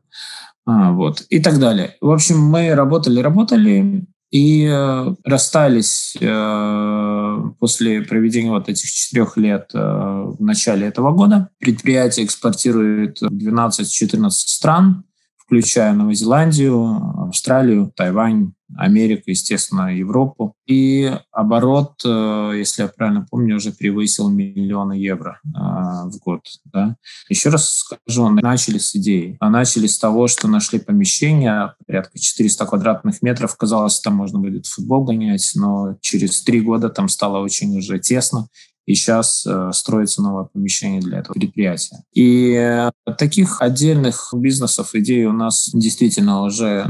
А, 0.66 0.92
вот. 0.92 1.22
И 1.30 1.42
так 1.42 1.60
далее. 1.60 1.96
В 2.02 2.12
общем, 2.12 2.40
мы 2.40 2.74
работали, 2.76 3.20
работали, 3.20 4.06
и 4.32 4.66
э, 4.66 5.16
расстались 5.26 6.16
э, 6.20 7.38
после 7.60 8.02
проведения 8.02 8.50
вот 8.50 8.70
этих 8.70 8.90
четырех 8.90 9.36
лет 9.38 9.70
э, 9.74 9.78
в 9.78 10.42
начале 10.42 10.88
этого 10.88 11.12
года. 11.12 11.50
Предприятие 11.60 12.26
экспортирует 12.26 13.22
в 13.22 13.32
12-14 13.32 14.30
стран 14.30 15.04
включая 15.52 15.92
Новую 15.92 16.16
Зеландию, 16.16 17.28
Австралию, 17.28 17.92
Тайвань, 17.94 18.54
Америку, 18.78 19.24
естественно, 19.28 19.96
Европу. 19.96 20.56
И 20.68 21.12
оборот, 21.32 22.02
э, 22.06 22.54
если 22.58 22.84
я 22.84 22.88
правильно 22.88 23.26
помню, 23.30 23.56
уже 23.56 23.72
превысил 23.72 24.30
миллионы 24.30 24.94
евро 24.94 25.40
э, 25.44 25.50
в 25.50 26.18
год. 26.24 26.42
Да? 26.66 26.96
Еще 27.30 27.50
раз 27.50 27.70
скажу, 27.70 28.30
начали 28.30 28.78
с 28.78 28.96
идеи. 28.96 29.38
А 29.40 29.50
начали 29.50 29.88
с 29.88 29.98
того, 29.98 30.28
что 30.28 30.48
нашли 30.48 30.80
помещение, 30.80 31.74
порядка 31.86 32.20
400 32.20 32.66
квадратных 32.66 33.22
метров. 33.22 33.56
Казалось, 33.58 34.00
там 34.00 34.16
можно 34.16 34.40
будет 34.40 34.66
футбол 34.66 35.04
гонять, 35.04 35.52
но 35.56 35.98
через 36.02 36.42
три 36.42 36.62
года 36.62 36.90
там 36.90 37.10
стало 37.10 37.40
очень 37.40 37.78
уже 37.78 38.00
тесно 38.00 38.48
и 38.86 38.96
сейчас 38.96 39.46
э, 39.46 39.72
строится 39.74 40.22
новое 40.22 40.46
помещение 40.46 41.02
для 41.02 41.20
этого 41.20 41.34
предприятия. 41.34 42.04
И 42.14 42.54
э, 42.54 42.92
таких 43.18 43.62
отдельных 43.62 44.34
бизнесов, 44.34 44.96
идей 44.96 45.26
у 45.26 45.34
нас 45.34 45.70
действительно 45.74 46.44
уже 46.44 46.88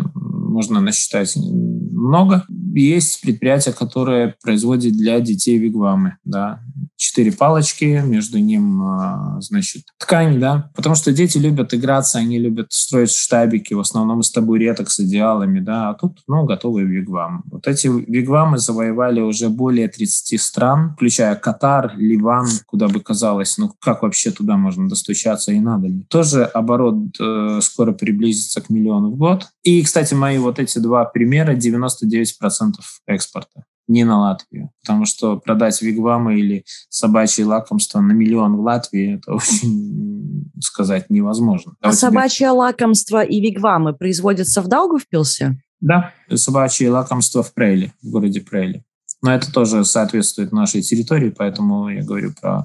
можно 0.51 0.81
насчитать 0.81 1.35
много. 1.35 2.45
Есть 2.73 3.21
предприятия, 3.21 3.73
которые 3.73 4.35
производят 4.43 4.93
для 4.93 5.19
детей 5.19 5.57
вигвамы, 5.57 6.17
да, 6.23 6.61
четыре 6.95 7.31
палочки, 7.31 8.01
между 8.05 8.39
ним, 8.39 8.81
а, 8.83 9.37
значит, 9.41 9.83
ткань, 9.97 10.39
да, 10.39 10.71
потому 10.75 10.95
что 10.95 11.11
дети 11.11 11.37
любят 11.37 11.73
играться, 11.73 12.19
они 12.19 12.37
любят 12.37 12.67
строить 12.69 13.11
штабики, 13.11 13.73
в 13.73 13.79
основном 13.79 14.19
из 14.21 14.31
табуреток 14.31 14.89
с 14.89 14.99
идеалами, 14.99 15.59
да, 15.59 15.89
а 15.89 15.93
тут, 15.95 16.19
ну, 16.27 16.45
готовый 16.45 16.85
вигвам. 16.85 17.43
Вот 17.51 17.67
эти 17.67 17.87
вигвамы 17.87 18.57
завоевали 18.57 19.19
уже 19.19 19.49
более 19.49 19.87
30 19.87 20.39
стран, 20.39 20.93
включая 20.93 21.35
Катар, 21.35 21.93
Ливан, 21.97 22.47
куда 22.67 22.87
бы 22.87 22.99
казалось, 22.99 23.57
ну, 23.57 23.71
как 23.79 24.03
вообще 24.03 24.31
туда 24.31 24.57
можно 24.57 24.87
достучаться 24.87 25.51
и 25.51 25.59
надо 25.59 25.87
ли. 25.87 26.05
Тоже 26.09 26.43
оборот 26.43 26.95
э, 27.19 27.59
скоро 27.61 27.91
приблизится 27.93 28.61
к 28.61 28.69
миллиону 28.69 29.11
в 29.11 29.17
год. 29.17 29.47
И, 29.63 29.81
кстати, 29.83 30.13
мои 30.13 30.37
вот 30.41 30.59
эти 30.59 30.79
два 30.79 31.05
примера 31.05 31.55
99% 31.55 32.73
экспорта 33.07 33.65
не 33.87 34.03
на 34.03 34.19
Латвию. 34.19 34.71
Потому 34.81 35.05
что 35.05 35.37
продать 35.37 35.81
вигвамы 35.81 36.39
или 36.39 36.65
собачье 36.89 37.45
лакомство 37.45 37.99
на 37.99 38.11
миллион 38.13 38.55
в 38.55 38.61
Латвии, 38.61 39.15
это 39.17 39.33
очень 39.33 40.51
сказать 40.61 41.09
невозможно. 41.09 41.73
А 41.81 41.91
собачье 41.93 42.47
тебе... 42.47 42.51
лакомство 42.51 43.23
и 43.23 43.41
вигвамы 43.41 43.93
производятся 43.93 44.61
в 44.61 44.67
Даугавпилсе? 44.67 45.61
Да, 45.81 46.13
собачье 46.33 46.89
лакомство 46.89 47.43
в 47.43 47.53
Прейле, 47.53 47.93
в 48.01 48.11
городе 48.11 48.41
Прейле. 48.41 48.83
Но 49.21 49.33
это 49.33 49.51
тоже 49.51 49.83
соответствует 49.85 50.51
нашей 50.51 50.81
территории, 50.81 51.29
поэтому 51.29 51.89
я 51.89 52.03
говорю 52.03 52.33
про 52.39 52.63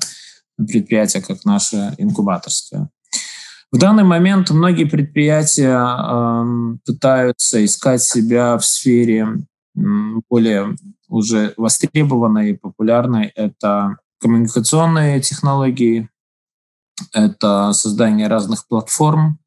предприятие 0.57 1.23
как 1.23 1.45
наше 1.45 1.95
инкубаторское. 1.99 2.89
В 3.77 3.79
данный 3.79 4.05
момент 4.05 4.49
многие 4.49 4.85
предприятия 4.85 5.77
э, 5.77 6.77
пытаются 6.87 7.63
искать 7.63 8.03
себя 8.03 8.57
в 8.57 8.65
сфере 8.65 9.29
более 9.75 10.77
уже 11.11 11.53
востребованной 11.59 12.53
и 12.53 12.57
популярной. 12.57 13.33
Это 13.35 13.99
коммуникационные 14.19 15.21
технологии, 15.21 16.09
это 17.13 17.75
создание 17.75 18.29
разных 18.29 18.67
платформ. 18.67 19.41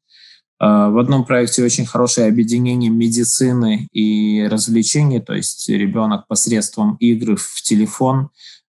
А, 0.60 0.90
в 0.90 0.98
одном 0.98 1.24
проекте 1.24 1.64
очень 1.64 1.84
хорошее 1.84 2.28
объединение 2.28 2.88
медицины 2.88 3.88
и 3.90 4.46
развлечений, 4.48 5.18
то 5.18 5.34
есть 5.34 5.68
ребенок 5.68 6.28
посредством 6.28 6.94
игр 7.00 7.34
в 7.34 7.62
телефон 7.62 8.30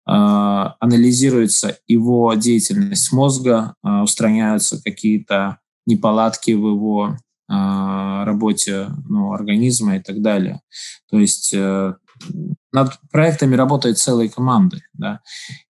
анализируется 0.07 1.79
его 1.87 2.33
деятельность 2.35 3.13
мозга, 3.13 3.75
а, 3.83 4.05
устраняются 4.05 4.81
какие-то 4.83 5.59
неполадки 5.87 6.53
в 6.53 6.67
его 6.67 7.17
работе 7.49 8.89
ну, 9.09 9.33
организма 9.33 9.99
и 9.99 10.03
так 10.03 10.21
далее. 10.21 10.63
То 11.09 11.21
есть 11.21 11.55
э, 11.55 11.95
над 12.73 12.93
проектами 13.11 13.55
работает 13.55 13.99
целые 13.99 14.29
команды. 14.29 14.83
Да. 14.95 15.21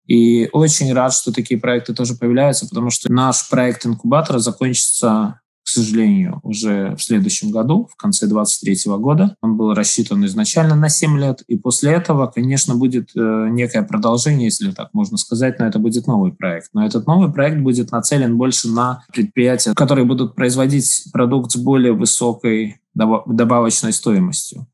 И 0.06 0.48
очень 0.52 0.92
рад, 0.92 1.12
что 1.12 1.32
такие 1.32 1.60
проекты 1.60 1.94
тоже 1.94 2.14
появляются, 2.14 2.66
потому 2.66 2.90
что 2.90 3.12
наш 3.12 3.48
проект 3.48 3.86
инкубатора 3.86 4.38
закончится 4.38 5.40
к 5.66 5.68
сожалению, 5.68 6.38
уже 6.44 6.94
в 6.94 7.02
следующем 7.02 7.50
году, 7.50 7.88
в 7.92 7.96
конце 7.96 8.28
2023 8.28 8.92
года. 8.98 9.34
Он 9.42 9.56
был 9.56 9.74
рассчитан 9.74 10.24
изначально 10.24 10.76
на 10.76 10.88
7 10.88 11.18
лет, 11.18 11.42
и 11.48 11.56
после 11.56 11.90
этого, 11.90 12.28
конечно, 12.28 12.76
будет 12.76 13.10
э, 13.16 13.48
некое 13.50 13.82
продолжение, 13.82 14.44
если 14.44 14.70
так 14.70 14.90
можно 14.92 15.16
сказать, 15.16 15.58
но 15.58 15.66
это 15.66 15.80
будет 15.80 16.06
новый 16.06 16.30
проект. 16.30 16.68
Но 16.72 16.86
этот 16.86 17.08
новый 17.08 17.32
проект 17.32 17.58
будет 17.58 17.90
нацелен 17.90 18.36
больше 18.38 18.68
на 18.68 19.02
предприятия, 19.12 19.74
которые 19.74 20.04
будут 20.04 20.36
производить 20.36 21.08
продукт 21.12 21.50
с 21.50 21.56
более 21.56 21.94
высокой 21.94 22.80
добавочной 22.94 23.92
стоимостью. 23.92 24.68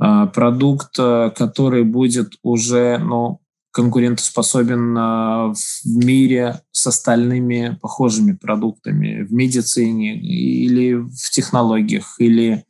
Э, 0.00 0.28
продукт, 0.32 0.98
э, 0.98 1.30
который 1.36 1.84
будет 1.84 2.32
уже 2.42 2.96
ну, 2.96 3.42
конкурентоспособен 3.70 4.94
в 4.94 5.56
мире 5.84 6.62
с 6.72 6.86
остальными 6.86 7.78
похожими 7.80 8.32
продуктами 8.32 9.22
в 9.22 9.32
медицине 9.32 10.16
или 10.16 10.94
в 10.94 11.30
технологиях, 11.30 12.16
или 12.18 12.64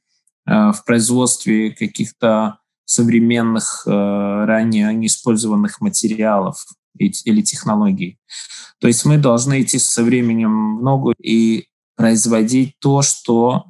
в 0.46 0.76
производстве 0.86 1.70
каких-то 1.70 2.58
современных, 2.84 3.82
ранее 3.86 4.92
неиспользованных 4.94 5.80
материалов 5.80 6.64
или 6.98 7.42
технологий. 7.42 8.18
То 8.80 8.88
есть 8.88 9.04
мы 9.04 9.18
должны 9.18 9.62
идти 9.62 9.78
со 9.78 10.02
временем 10.02 10.78
в 10.78 10.82
ногу 10.82 11.12
и 11.22 11.66
производить 11.96 12.76
то, 12.80 13.02
что 13.02 13.67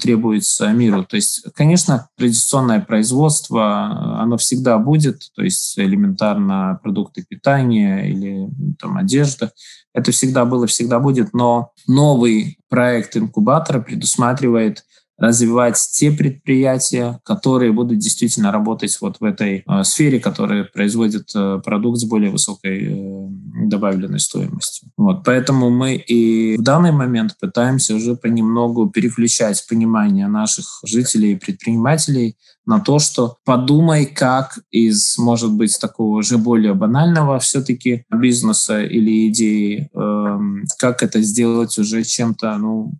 требуется 0.00 0.72
миру. 0.72 1.04
То 1.04 1.16
есть, 1.16 1.44
конечно, 1.54 2.08
традиционное 2.16 2.80
производство, 2.80 4.20
оно 4.20 4.36
всегда 4.36 4.78
будет, 4.78 5.30
то 5.34 5.42
есть 5.42 5.78
элементарно 5.78 6.80
продукты 6.82 7.24
питания 7.28 8.10
или 8.10 8.48
там, 8.80 8.96
одежда, 8.96 9.52
это 9.94 10.10
всегда 10.10 10.44
было, 10.44 10.66
всегда 10.66 10.98
будет, 10.98 11.32
но 11.32 11.72
новый 11.86 12.58
проект 12.68 13.16
инкубатора 13.16 13.80
предусматривает 13.80 14.84
развивать 15.20 15.76
те 15.92 16.10
предприятия, 16.10 17.20
которые 17.24 17.72
будут 17.72 17.98
действительно 17.98 18.50
работать 18.50 18.96
вот 19.00 19.18
в 19.20 19.24
этой 19.24 19.62
э, 19.66 19.84
сфере, 19.84 20.18
которые 20.18 20.64
производят 20.64 21.30
э, 21.34 21.60
продукт 21.62 21.98
с 21.98 22.04
более 22.04 22.30
высокой 22.30 22.88
э, 22.88 23.28
добавленной 23.66 24.18
стоимостью. 24.18 24.88
Вот, 24.96 25.22
поэтому 25.24 25.70
мы 25.70 25.96
и 25.96 26.56
в 26.56 26.62
данный 26.62 26.92
момент 26.92 27.36
пытаемся 27.38 27.94
уже 27.94 28.16
понемногу 28.16 28.88
переключать 28.88 29.64
понимание 29.68 30.26
наших 30.26 30.80
жителей 30.84 31.32
и 31.32 31.38
предпринимателей 31.38 32.36
на 32.66 32.80
то, 32.80 32.98
что 32.98 33.36
подумай, 33.44 34.06
как 34.06 34.58
из, 34.70 35.18
может 35.18 35.52
быть, 35.52 35.78
такого 35.80 36.18
уже 36.18 36.38
более 36.38 36.74
банального 36.74 37.38
все-таки 37.38 38.04
бизнеса 38.10 38.82
или 38.82 39.28
идеи, 39.28 39.90
э, 39.92 40.38
как 40.78 41.02
это 41.02 41.20
сделать 41.20 41.76
уже 41.78 42.04
чем-то, 42.04 42.56
ну, 42.58 42.92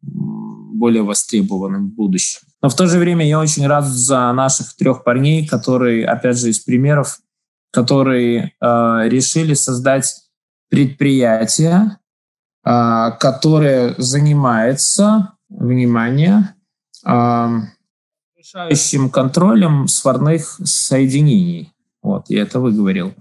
более 0.80 1.02
востребованным 1.02 1.90
в 1.90 1.94
будущем. 1.94 2.40
Но 2.62 2.68
в 2.68 2.74
то 2.74 2.86
же 2.86 2.98
время 2.98 3.26
я 3.26 3.38
очень 3.38 3.66
рад 3.66 3.86
за 3.86 4.32
наших 4.32 4.74
трех 4.74 5.04
парней, 5.04 5.46
которые, 5.46 6.06
опять 6.06 6.38
же, 6.38 6.48
из 6.48 6.58
примеров, 6.58 7.20
которые 7.70 8.52
э, 8.60 9.08
решили 9.08 9.54
создать 9.54 10.14
предприятие, 10.68 11.98
э, 12.64 13.10
которое 13.20 13.94
занимается, 13.98 15.34
внимание, 15.48 16.54
э, 17.06 17.48
решающим 18.36 19.10
контролем 19.10 19.86
сварных 19.86 20.60
соединений. 20.64 21.72
Вот, 22.02 22.30
я 22.30 22.42
это 22.42 22.58
выговорил. 22.58 23.14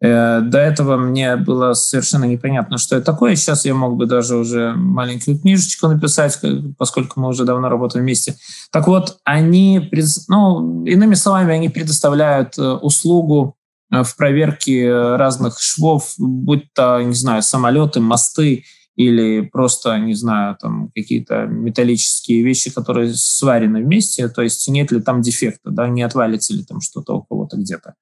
Э, 0.00 0.40
до 0.40 0.58
этого 0.58 0.96
мне 0.96 1.36
было 1.36 1.74
совершенно 1.74 2.24
непонятно, 2.24 2.78
что 2.78 2.96
это 2.96 3.06
такое. 3.06 3.34
Сейчас 3.36 3.64
я 3.64 3.74
мог 3.74 3.96
бы 3.96 4.06
даже 4.06 4.36
уже 4.36 4.72
маленькую 4.74 5.38
книжечку 5.38 5.88
написать, 5.88 6.38
поскольку 6.76 7.20
мы 7.20 7.28
уже 7.28 7.44
давно 7.44 7.68
работаем 7.68 8.04
вместе. 8.04 8.36
Так 8.70 8.86
вот, 8.86 9.18
они, 9.24 9.90
ну, 10.28 10.84
иными 10.84 11.14
словами, 11.14 11.54
они 11.54 11.68
предоставляют 11.68 12.56
э, 12.58 12.62
услугу 12.62 13.56
э, 13.92 14.02
в 14.04 14.16
проверке 14.16 15.16
разных 15.16 15.60
швов, 15.60 16.14
будь 16.18 16.72
то, 16.74 17.00
не 17.02 17.14
знаю, 17.14 17.42
самолеты, 17.42 18.00
мосты 18.00 18.64
или 18.94 19.42
просто, 19.42 19.96
не 19.98 20.14
знаю, 20.14 20.56
там 20.60 20.90
какие-то 20.92 21.46
металлические 21.46 22.42
вещи, 22.42 22.72
которые 22.72 23.14
сварены 23.14 23.84
вместе, 23.84 24.28
то 24.28 24.42
есть 24.42 24.68
нет 24.68 24.90
ли 24.90 25.00
там 25.00 25.22
дефекта, 25.22 25.70
да, 25.70 25.88
не 25.88 26.02
отвалится 26.02 26.52
ли 26.52 26.64
там 26.64 26.80
что-то 26.80 27.14
у 27.14 27.22
кого-то 27.22 27.56
где-то. 27.56 27.94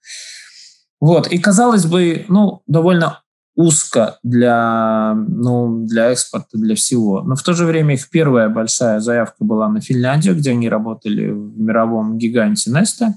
Вот. 1.00 1.28
И, 1.28 1.38
казалось 1.38 1.86
бы, 1.86 2.24
ну, 2.28 2.62
довольно 2.66 3.22
узко 3.54 4.18
для, 4.22 5.14
ну, 5.14 5.86
для 5.86 6.10
экспорта, 6.10 6.58
для 6.58 6.74
всего. 6.74 7.22
Но 7.22 7.34
в 7.36 7.42
то 7.42 7.54
же 7.54 7.64
время 7.64 7.94
их 7.94 8.10
первая 8.10 8.48
большая 8.48 9.00
заявка 9.00 9.44
была 9.44 9.68
на 9.68 9.80
Финляндию, 9.80 10.36
где 10.36 10.50
они 10.50 10.68
работали 10.68 11.30
в 11.30 11.58
мировом 11.58 12.18
гиганте 12.18 12.70
Неста, 12.70 13.14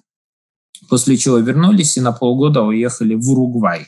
после 0.90 1.18
чего 1.18 1.38
вернулись 1.38 1.98
и 1.98 2.02
на 2.02 2.14
полгода 2.14 2.62
уехали 2.62 3.16
в 3.16 3.30
Уругвай. 3.30 3.88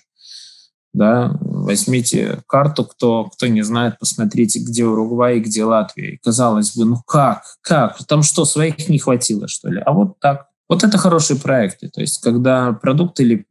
Да, 0.94 1.38
возьмите 1.40 2.40
карту, 2.48 2.84
кто, 2.84 3.30
кто 3.30 3.48
не 3.48 3.62
знает, 3.62 3.98
посмотрите, 3.98 4.60
где 4.60 4.84
Уругвай 4.84 5.38
и 5.38 5.40
где 5.40 5.64
Латвия. 5.64 6.16
И 6.16 6.18
казалось 6.18 6.76
бы, 6.76 6.84
ну 6.84 6.98
как, 7.08 7.44
как? 7.62 8.06
Там 8.08 8.24
что, 8.24 8.44
своих 8.44 8.90
не 8.90 9.00
хватило, 9.00 9.48
что 9.48 9.70
ли? 9.70 9.82
А 9.86 9.94
вот 9.94 10.20
так 10.20 10.48
вот 10.72 10.86
это 10.86 10.98
хорошие 10.98 11.38
проекты, 11.38 11.90
то 11.90 12.00
есть 12.00 12.24
когда 12.24 12.72
продукт 12.72 13.20
или, 13.20 13.46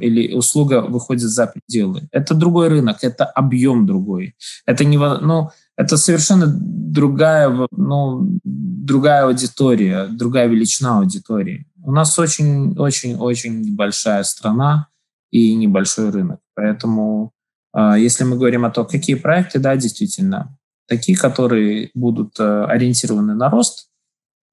или 0.00 0.34
услуга 0.34 0.82
выходит 0.82 1.22
за 1.22 1.46
пределы. 1.46 2.06
Это 2.12 2.34
другой 2.34 2.68
рынок, 2.68 2.98
это 3.00 3.24
объем 3.24 3.86
другой. 3.86 4.34
Это, 4.66 4.84
не, 4.84 4.98
ну, 4.98 5.48
это 5.78 5.96
совершенно 5.96 6.46
другая, 6.46 7.66
ну, 7.70 8.38
другая 8.44 9.24
аудитория, 9.24 10.06
другая 10.08 10.48
величина 10.48 10.98
аудитории. 10.98 11.66
У 11.82 11.92
нас 11.92 12.18
очень-очень-очень 12.18 13.74
большая 13.74 14.22
страна 14.24 14.88
и 15.30 15.54
небольшой 15.54 16.10
рынок. 16.10 16.40
Поэтому 16.54 17.32
а, 17.72 17.96
если 17.96 18.24
мы 18.24 18.36
говорим 18.36 18.66
о 18.66 18.70
том, 18.70 18.86
какие 18.86 19.16
проекты, 19.16 19.60
да, 19.60 19.76
действительно, 19.76 20.58
такие, 20.86 21.16
которые 21.16 21.90
будут 21.94 22.38
э, 22.38 22.64
ориентированы 22.64 23.34
на 23.34 23.48
рост, 23.48 23.85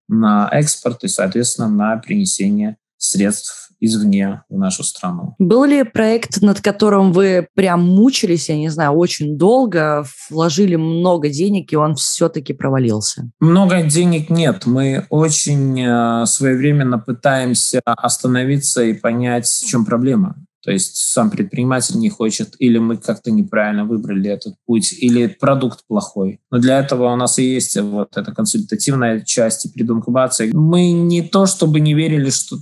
на 0.08 0.50
экспорт 0.52 1.04
и, 1.04 1.08
соответственно, 1.08 1.70
на 1.70 1.98
принесение 1.98 2.78
средств 2.98 3.64
извне 3.80 4.44
в 4.50 4.58
нашу 4.58 4.84
страну. 4.84 5.36
Был 5.40 5.66
ли 5.66 5.84
проект, 5.84 6.42
над 6.42 6.62
которым 6.62 7.12
вы 7.12 7.48
прям 7.54 7.84
мучились, 7.84 8.48
я 8.48 8.58
не 8.58 8.70
знаю, 8.70 8.94
очень 8.94 9.38
долго, 9.38 10.06
вложили 10.30 10.78
много 10.78 11.30
денег, 11.30 11.74
и 11.74 11.76
он 11.76 11.96
все-таки 11.96 12.54
провалился? 12.54 13.30
Много 13.42 13.84
денег 13.84 14.30
нет. 14.30 14.66
Мы 14.66 15.06
очень 15.10 15.82
э, 15.82 16.26
своевременно 16.26 16.98
пытаемся 16.98 17.82
остановиться 17.86 18.84
и 18.84 18.94
понять, 18.94 19.48
в 19.48 19.68
чем 19.68 19.86
проблема. 19.86 20.38
То 20.64 20.72
есть 20.72 20.96
сам 20.96 21.30
предприниматель 21.30 21.98
не 21.98 22.10
хочет, 22.10 22.56
или 22.58 22.78
мы 22.78 22.98
как-то 22.98 23.32
неправильно 23.32 23.84
выбрали 23.84 24.30
этот 24.30 24.56
путь, 24.66 24.94
или 24.94 25.28
продукт 25.28 25.86
плохой. 25.88 26.40
Но 26.52 26.60
для 26.60 26.80
этого 26.80 27.12
у 27.12 27.16
нас 27.16 27.38
и 27.38 27.44
есть 27.44 27.78
вот 27.80 28.16
эта 28.16 28.34
консультативная 28.34 29.22
часть 29.22 29.66
и 29.66 29.70
прединкубация. 29.70 30.52
Мы 30.54 30.92
не 30.92 31.22
то 31.22 31.46
чтобы 31.46 31.82
не 31.82 31.94
верили, 31.94 32.30
что 32.30 32.58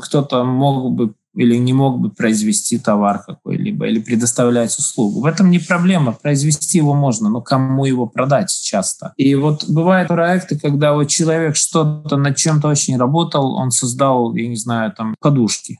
кто-то 0.00 0.44
мог 0.44 0.92
бы 0.92 1.14
или 1.36 1.56
не 1.56 1.72
мог 1.72 2.00
бы 2.00 2.10
произвести 2.10 2.78
товар 2.78 3.22
какой-либо 3.24 3.86
или 3.86 4.00
предоставлять 4.00 4.76
услугу. 4.76 5.20
В 5.20 5.26
этом 5.26 5.50
не 5.50 5.60
проблема. 5.60 6.12
Произвести 6.12 6.78
его 6.78 6.94
можно, 6.94 7.30
но 7.30 7.40
кому 7.40 7.84
его 7.84 8.06
продать 8.06 8.50
часто? 8.50 9.12
И 9.16 9.34
вот 9.36 9.68
бывают 9.68 10.08
проекты, 10.08 10.58
когда 10.58 10.92
вот 10.92 11.04
человек 11.04 11.54
что-то 11.54 12.16
над 12.16 12.36
чем-то 12.36 12.68
очень 12.68 12.96
работал, 12.96 13.54
он 13.54 13.70
создал, 13.70 14.34
я 14.34 14.48
не 14.48 14.56
знаю, 14.56 14.92
там 14.92 15.14
подушки 15.20 15.78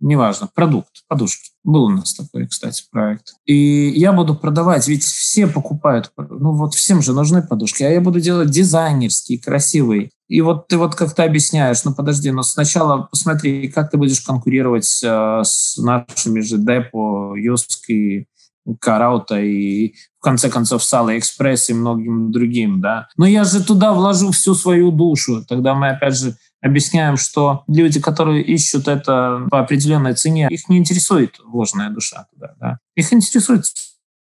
неважно, 0.00 0.48
продукт, 0.54 1.04
подушки. 1.08 1.50
Был 1.62 1.84
у 1.84 1.90
нас 1.90 2.14
такой, 2.14 2.46
кстати, 2.46 2.84
проект. 2.90 3.34
И 3.44 3.90
я 3.90 4.12
буду 4.12 4.34
продавать, 4.34 4.88
ведь 4.88 5.04
все 5.04 5.46
покупают, 5.46 6.10
ну 6.16 6.52
вот 6.52 6.74
всем 6.74 7.02
же 7.02 7.12
нужны 7.12 7.42
подушки, 7.42 7.82
а 7.82 7.90
я 7.90 8.00
буду 8.00 8.20
делать 8.20 8.50
дизайнерские, 8.50 9.38
красивые. 9.38 10.10
И 10.28 10.40
вот 10.40 10.68
ты 10.68 10.78
вот 10.78 10.94
как-то 10.94 11.24
объясняешь, 11.24 11.84
ну 11.84 11.94
подожди, 11.94 12.30
но 12.30 12.42
сначала 12.42 13.08
посмотри, 13.10 13.68
как 13.68 13.90
ты 13.90 13.98
будешь 13.98 14.20
конкурировать 14.20 15.00
э, 15.02 15.40
с 15.44 15.76
нашими 15.76 16.40
же 16.40 16.56
Депо, 16.56 17.34
Юск 17.36 17.90
и 17.90 18.26
Караута 18.80 19.40
и 19.40 19.94
в 20.18 20.22
конце 20.22 20.50
концов 20.50 20.84
с 20.84 20.92
Экспресс 20.92 21.70
и 21.70 21.74
многим 21.74 22.30
другим, 22.30 22.80
да. 22.80 23.08
Но 23.16 23.26
я 23.26 23.44
же 23.44 23.64
туда 23.64 23.92
вложу 23.92 24.30
всю 24.32 24.54
свою 24.54 24.90
душу. 24.92 25.44
Тогда 25.48 25.74
мы 25.74 25.90
опять 25.90 26.16
же 26.16 26.36
объясняем, 26.60 27.16
что 27.16 27.64
люди, 27.66 28.00
которые 28.00 28.42
ищут 28.42 28.88
это 28.88 29.46
по 29.50 29.60
определенной 29.60 30.14
цене, 30.14 30.48
их 30.50 30.68
не 30.68 30.78
интересует 30.78 31.38
вложенная 31.44 31.90
душа 31.90 32.26
туда. 32.32 32.54
Да? 32.60 32.78
Их 32.94 33.12
интересует 33.12 33.64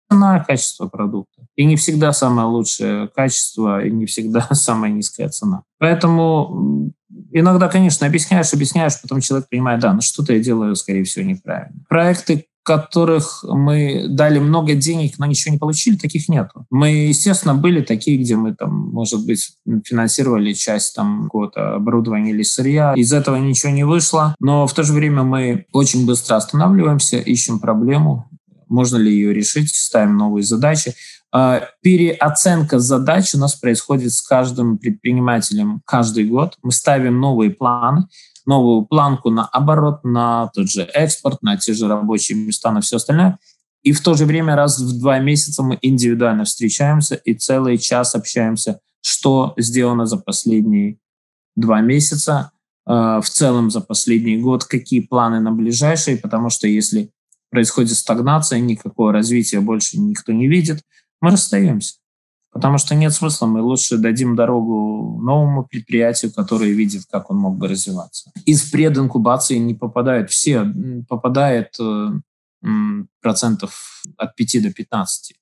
цена, 0.09 0.43
качество 0.43 0.87
продукта. 0.87 1.47
И 1.55 1.65
не 1.65 1.75
всегда 1.75 2.11
самое 2.11 2.47
лучшее 2.47 3.07
качество, 3.07 3.83
и 3.83 3.89
не 3.89 4.05
всегда 4.05 4.47
самая 4.51 4.91
низкая 4.91 5.29
цена. 5.29 5.63
Поэтому 5.79 6.91
иногда, 7.31 7.67
конечно, 7.69 8.05
объясняешь, 8.05 8.53
объясняешь, 8.53 9.01
потом 9.01 9.21
человек 9.21 9.49
понимает, 9.49 9.79
да, 9.79 9.93
ну 9.93 10.01
что-то 10.01 10.33
я 10.33 10.39
делаю, 10.39 10.75
скорее 10.75 11.03
всего, 11.03 11.25
неправильно. 11.25 11.83
Проекты, 11.87 12.47
которых 12.65 13.43
мы 13.47 14.07
дали 14.09 14.39
много 14.39 14.73
денег, 14.73 15.19
но 15.19 15.27
ничего 15.27 15.53
не 15.53 15.59
получили, 15.59 15.97
таких 15.97 16.27
нету. 16.27 16.65
Мы, 16.71 16.89
естественно, 16.89 17.53
были 17.53 17.81
такие, 17.81 18.17
где 18.17 18.35
мы 18.35 18.55
там, 18.55 18.89
может 18.89 19.23
быть, 19.25 19.51
финансировали 19.85 20.51
часть 20.53 20.95
там 20.95 21.25
какого-то 21.25 21.75
оборудования 21.75 22.31
или 22.31 22.41
сырья. 22.41 22.93
Из 22.95 23.13
этого 23.13 23.35
ничего 23.35 23.71
не 23.71 23.85
вышло, 23.85 24.35
но 24.39 24.65
в 24.65 24.73
то 24.73 24.81
же 24.81 24.93
время 24.93 25.21
мы 25.21 25.67
очень 25.73 26.07
быстро 26.07 26.37
останавливаемся, 26.37 27.17
ищем 27.17 27.59
проблему, 27.59 28.27
можно 28.67 28.97
ли 28.97 29.13
ее 29.13 29.31
решить, 29.31 29.73
ставим 29.75 30.17
новые 30.17 30.43
задачи. 30.43 30.95
А, 31.37 31.67
переоценка 31.81 32.79
задач 32.79 33.35
у 33.35 33.37
нас 33.37 33.55
происходит 33.55 34.13
с 34.13 34.21
каждым 34.21 34.77
предпринимателем 34.77 35.81
каждый 35.83 36.23
год. 36.23 36.57
Мы 36.63 36.71
ставим 36.71 37.19
новые 37.19 37.51
планы, 37.51 38.07
новую 38.45 38.85
планку 38.85 39.29
на 39.29 39.45
оборот, 39.45 40.05
на 40.05 40.49
тот 40.53 40.69
же 40.69 40.83
экспорт, 40.83 41.41
на 41.41 41.57
те 41.57 41.73
же 41.73 41.89
рабочие 41.89 42.37
места, 42.37 42.71
на 42.71 42.79
все 42.79 42.95
остальное. 42.95 43.37
И 43.83 43.91
в 43.91 44.01
то 44.01 44.13
же 44.13 44.23
время 44.23 44.55
раз 44.55 44.79
в 44.79 44.97
два 44.97 45.19
месяца 45.19 45.61
мы 45.61 45.77
индивидуально 45.81 46.45
встречаемся 46.45 47.15
и 47.15 47.33
целый 47.33 47.77
час 47.79 48.15
общаемся, 48.15 48.79
что 49.01 49.55
сделано 49.57 50.05
за 50.05 50.15
последние 50.15 50.99
два 51.57 51.81
месяца, 51.81 52.51
э, 52.87 52.91
в 52.91 53.29
целом 53.29 53.71
за 53.71 53.81
последний 53.81 54.37
год, 54.37 54.63
какие 54.63 55.01
планы 55.01 55.41
на 55.41 55.51
ближайшие, 55.51 56.15
потому 56.15 56.49
что 56.49 56.69
если 56.69 57.11
происходит 57.51 57.97
стагнация, 57.97 58.59
никакого 58.61 59.11
развития 59.11 59.59
больше 59.59 59.99
никто 59.99 60.31
не 60.31 60.47
видит, 60.47 60.81
мы 61.21 61.31
расстаемся. 61.31 61.95
Потому 62.51 62.77
что 62.77 62.95
нет 62.95 63.13
смысла, 63.13 63.47
мы 63.47 63.61
лучше 63.61 63.97
дадим 63.97 64.37
дорогу 64.37 65.19
новому 65.21 65.65
предприятию, 65.65 66.31
которое 66.33 66.71
видит, 66.71 67.03
как 67.11 67.29
он 67.29 67.37
мог 67.37 67.57
бы 67.57 67.67
развиваться. 67.67 68.31
Из 68.45 68.71
прединкубации 68.71 69.57
не 69.57 69.73
попадают 69.73 70.31
все, 70.31 70.65
попадает 71.09 71.75
э, 71.81 72.11
процентов 73.21 74.03
от 74.17 74.35
5 74.35 74.63
до 74.63 74.71
15. 74.71 75.35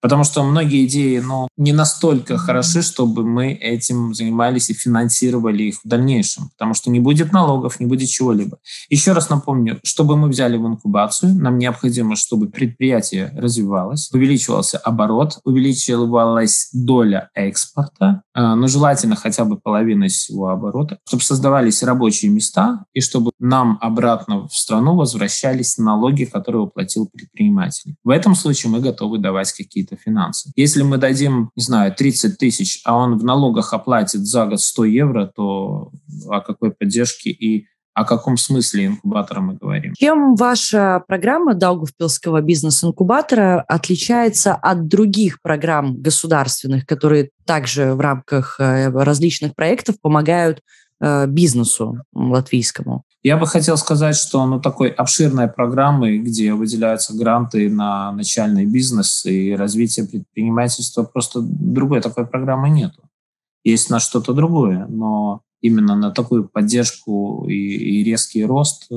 Потому 0.00 0.24
что 0.24 0.42
многие 0.42 0.86
идеи 0.86 1.18
ну, 1.18 1.48
не 1.56 1.72
настолько 1.72 2.38
хороши, 2.38 2.82
чтобы 2.82 3.24
мы 3.24 3.52
этим 3.52 4.14
занимались 4.14 4.70
и 4.70 4.74
финансировали 4.74 5.64
их 5.64 5.80
в 5.84 5.88
дальнейшем. 5.88 6.50
Потому 6.50 6.74
что 6.74 6.90
не 6.90 7.00
будет 7.00 7.32
налогов, 7.32 7.80
не 7.80 7.86
будет 7.86 8.08
чего-либо. 8.08 8.58
Еще 8.88 9.12
раз 9.12 9.28
напомню, 9.28 9.80
чтобы 9.82 10.16
мы 10.16 10.28
взяли 10.28 10.56
в 10.56 10.66
инкубацию, 10.66 11.34
нам 11.34 11.58
необходимо, 11.58 12.16
чтобы 12.16 12.48
предприятие 12.48 13.32
развивалось, 13.36 14.10
увеличивался 14.12 14.78
оборот, 14.78 15.38
увеличивалась 15.44 16.68
доля 16.72 17.30
экспорта, 17.34 18.22
а, 18.34 18.54
но 18.54 18.68
желательно 18.68 19.16
хотя 19.16 19.44
бы 19.44 19.58
половина 19.58 20.08
всего 20.08 20.48
оборота, 20.48 20.98
чтобы 21.06 21.22
создавались 21.22 21.82
рабочие 21.82 22.30
места 22.30 22.84
и 22.92 23.00
чтобы 23.00 23.32
нам 23.38 23.78
обратно 23.80 24.46
в 24.48 24.52
страну 24.52 24.96
возвращались 24.96 25.78
налоги, 25.78 26.24
которые 26.24 26.62
уплатил 26.62 27.08
предприниматель. 27.12 27.96
В 28.04 28.10
этом 28.10 28.34
случае 28.34 28.70
мы 28.70 28.80
готовы 28.80 29.18
давать 29.18 29.52
какие-то 29.52 29.87
какие-то 29.88 30.02
финансы. 30.02 30.50
Если 30.56 30.82
мы 30.82 30.98
дадим, 30.98 31.50
не 31.56 31.62
знаю, 31.62 31.94
30 31.94 32.38
тысяч, 32.38 32.80
а 32.84 32.96
он 32.96 33.18
в 33.18 33.24
налогах 33.24 33.72
оплатит 33.72 34.26
за 34.26 34.46
год 34.46 34.60
100 34.60 34.84
евро, 34.84 35.30
то 35.34 35.90
о 36.28 36.40
какой 36.40 36.72
поддержке 36.72 37.30
и 37.30 37.66
о 37.94 38.04
каком 38.04 38.36
смысле 38.36 38.86
инкубатора 38.86 39.40
мы 39.40 39.54
говорим? 39.54 39.92
Чем 39.98 40.36
ваша 40.36 41.02
программа 41.08 41.54
Даугавпилского 41.54 42.40
бизнес-инкубатора 42.42 43.64
отличается 43.66 44.54
от 44.54 44.86
других 44.86 45.42
программ 45.42 46.00
государственных, 46.00 46.86
которые 46.86 47.30
также 47.44 47.94
в 47.94 48.00
рамках 48.00 48.60
э, 48.60 48.88
различных 48.88 49.56
проектов 49.56 50.00
помогают 50.00 50.60
бизнесу 51.00 52.02
латвийскому? 52.12 53.04
Я 53.22 53.36
бы 53.36 53.46
хотел 53.46 53.76
сказать, 53.76 54.16
что 54.16 54.46
ну, 54.46 54.60
такой 54.60 54.90
обширной 54.90 55.48
программы, 55.48 56.18
где 56.18 56.54
выделяются 56.54 57.16
гранты 57.16 57.68
на 57.68 58.12
начальный 58.12 58.64
бизнес 58.64 59.26
и 59.26 59.54
развитие 59.54 60.06
предпринимательства, 60.06 61.02
просто 61.02 61.40
другой 61.42 62.00
такой 62.00 62.26
программы 62.26 62.70
нету. 62.70 63.02
Есть 63.64 63.90
на 63.90 63.98
что-то 63.98 64.32
другое, 64.32 64.86
но 64.88 65.42
именно 65.60 65.96
на 65.96 66.10
такую 66.12 66.48
поддержку 66.48 67.46
и, 67.48 67.54
и 67.54 68.04
резкий 68.04 68.44
рост, 68.44 68.86
э, 68.90 68.94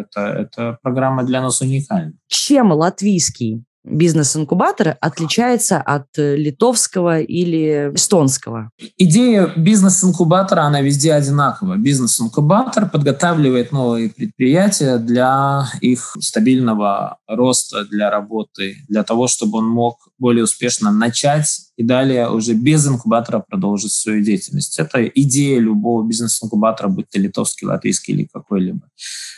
это, 0.00 0.20
это 0.20 0.78
программа 0.82 1.24
для 1.24 1.42
нас 1.42 1.60
уникальна. 1.60 2.14
Чем 2.26 2.72
латвийский 2.72 3.64
бизнес-инкубатора 3.90 4.96
отличается 5.00 5.80
от 5.80 6.06
э, 6.18 6.36
литовского 6.36 7.20
или 7.20 7.92
эстонского? 7.94 8.70
Идея 8.96 9.52
бизнес-инкубатора, 9.56 10.62
она 10.62 10.80
везде 10.80 11.12
одинакова. 11.12 11.76
Бизнес-инкубатор 11.76 12.88
подготавливает 12.88 13.72
новые 13.72 14.10
предприятия 14.10 14.98
для 14.98 15.66
их 15.80 16.16
стабильного 16.20 17.18
роста, 17.26 17.84
для 17.84 18.10
работы, 18.10 18.76
для 18.88 19.02
того, 19.02 19.26
чтобы 19.26 19.58
он 19.58 19.66
мог 19.66 20.08
более 20.18 20.44
успешно 20.44 20.90
начать 20.90 21.68
и 21.76 21.82
далее 21.82 22.28
уже 22.28 22.54
без 22.54 22.86
инкубатора 22.86 23.44
продолжить 23.48 23.92
свою 23.92 24.22
деятельность. 24.22 24.78
Это 24.78 25.04
идея 25.06 25.60
любого 25.60 26.06
бизнес-инкубатора, 26.06 26.88
будь 26.88 27.08
то 27.08 27.18
литовский, 27.18 27.66
латвийский 27.66 28.14
или 28.14 28.28
какой-либо. 28.32 28.82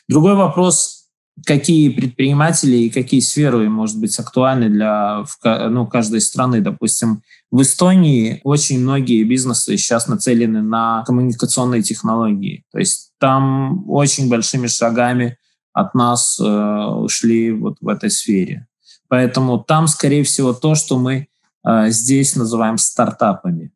Другой 0.09 0.35
вопрос 0.35 1.00
какие 1.47 1.89
предприниматели 1.91 2.77
и 2.77 2.91
какие 2.91 3.21
сферы, 3.21 3.69
может 3.69 3.99
быть, 3.99 4.19
актуальны 4.19 4.69
для 4.69 5.25
ну, 5.45 5.87
каждой 5.87 6.21
страны. 6.21 6.61
Допустим, 6.61 7.23
в 7.51 7.63
Эстонии 7.63 8.41
очень 8.45 8.81
многие 8.81 9.25
бизнесы 9.25 9.77
сейчас 9.77 10.07
нацелены 10.07 10.63
на 10.63 11.03
коммуникационные 11.07 11.83
технологии. 11.83 12.65
То 12.73 12.79
есть 12.79 13.13
там 13.19 13.89
очень 13.89 14.29
большими 14.29 14.67
шагами 14.67 15.37
от 15.73 15.95
нас 15.95 16.39
э, 16.41 16.45
ушли 16.45 17.53
вот 17.53 17.77
в 17.81 17.89
этой 17.89 18.11
сфере. 18.11 18.67
Поэтому 19.09 19.59
там, 19.59 19.89
скорее 19.89 20.25
всего, 20.25 20.53
то, 20.53 20.75
что 20.75 20.99
мы 20.99 21.29
э, 21.65 21.91
здесь 21.91 22.37
называем 22.37 22.79
стартапами. 22.79 23.73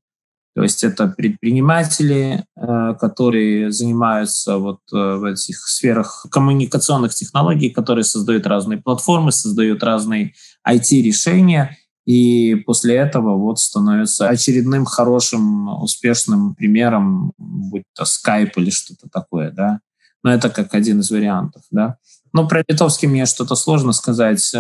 То 0.54 0.62
есть 0.62 0.84
это 0.84 1.08
предприниматели, 1.08 2.44
э, 2.56 2.94
которые 3.00 3.72
занимаются 3.72 4.58
вот 4.58 4.80
э, 4.92 5.16
в 5.16 5.24
этих 5.24 5.56
сферах 5.66 6.26
коммуникационных 6.30 7.12
технологий, 7.12 7.70
которые 7.70 8.04
создают 8.04 8.46
разные 8.46 8.80
платформы, 8.80 9.32
создают 9.32 9.82
разные 9.82 10.34
IT-решения, 10.66 11.76
и 12.06 12.54
после 12.66 12.96
этого 12.96 13.36
вот 13.36 13.58
становится 13.58 14.28
очередным 14.28 14.84
хорошим, 14.84 15.68
успешным 15.82 16.54
примером, 16.54 17.32
будь 17.36 17.84
то 17.94 18.04
Skype 18.04 18.52
или 18.56 18.70
что-то 18.70 19.08
такое, 19.10 19.50
да. 19.50 19.80
Но 20.22 20.32
это 20.32 20.50
как 20.50 20.74
один 20.74 21.00
из 21.00 21.10
вариантов, 21.10 21.62
да. 21.70 21.96
Но 22.32 22.46
про 22.46 22.62
литовский 22.68 23.08
мне 23.08 23.26
что-то 23.26 23.56
сложно 23.56 23.92
сказать. 23.92 24.54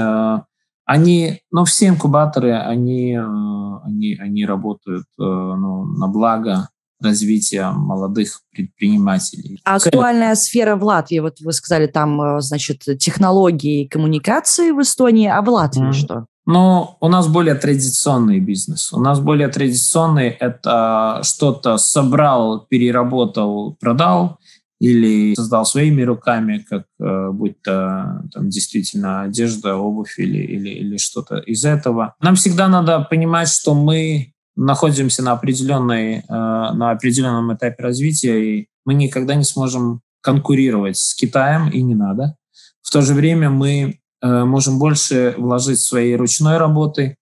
Они, 0.86 1.40
ну, 1.50 1.64
все 1.64 1.88
инкубаторы, 1.88 2.52
они, 2.52 3.14
э, 3.14 3.78
они, 3.84 4.16
они 4.20 4.44
работают 4.44 5.04
э, 5.18 5.22
ну, 5.22 5.84
на 5.84 6.08
благо 6.08 6.68
развития 7.00 7.70
молодых 7.70 8.40
предпринимателей. 8.50 9.60
А 9.64 9.76
актуальная 9.76 10.34
сфера 10.34 10.76
в 10.76 10.84
Латвии, 10.84 11.20
вот 11.20 11.40
вы 11.40 11.52
сказали, 11.52 11.86
там, 11.86 12.20
э, 12.20 12.40
значит, 12.40 12.80
технологии 12.98 13.84
и 13.84 13.88
коммуникации 13.88 14.72
в 14.72 14.80
Эстонии, 14.82 15.28
а 15.28 15.40
в 15.40 15.48
Латвии 15.48 15.88
mm. 15.88 15.92
что? 15.92 16.26
Ну, 16.46 16.96
у 17.00 17.08
нас 17.08 17.28
более 17.28 17.54
традиционный 17.54 18.38
бизнес. 18.38 18.92
У 18.92 19.00
нас 19.00 19.18
более 19.20 19.48
традиционный– 19.48 20.28
это 20.40 21.20
что-то 21.22 21.78
собрал, 21.78 22.66
переработал, 22.68 23.76
продал– 23.80 24.38
или 24.80 25.34
создал 25.34 25.64
своими 25.64 26.02
руками, 26.02 26.64
как 26.68 26.84
э, 27.00 27.30
будь 27.30 27.60
то 27.62 28.22
там, 28.32 28.48
действительно 28.48 29.22
одежда, 29.22 29.76
обувь 29.76 30.18
или, 30.18 30.38
или, 30.38 30.68
или 30.68 30.96
что-то 30.96 31.38
из 31.38 31.64
этого. 31.64 32.14
Нам 32.20 32.34
всегда 32.34 32.68
надо 32.68 33.00
понимать, 33.00 33.48
что 33.48 33.74
мы 33.74 34.32
находимся 34.56 35.22
на, 35.22 35.32
определенной, 35.32 36.18
э, 36.18 36.22
на 36.28 36.90
определенном 36.90 37.54
этапе 37.54 37.82
развития, 37.82 38.44
и 38.44 38.68
мы 38.84 38.94
никогда 38.94 39.34
не 39.34 39.44
сможем 39.44 40.00
конкурировать 40.20 40.96
с 40.96 41.14
Китаем, 41.14 41.68
и 41.68 41.82
не 41.82 41.94
надо. 41.94 42.36
В 42.82 42.90
то 42.90 43.02
же 43.02 43.14
время 43.14 43.50
мы 43.50 44.00
э, 44.22 44.44
можем 44.44 44.78
больше 44.78 45.34
вложить 45.38 45.80
своей 45.80 46.16
ручной 46.16 46.58
работы, 46.58 47.16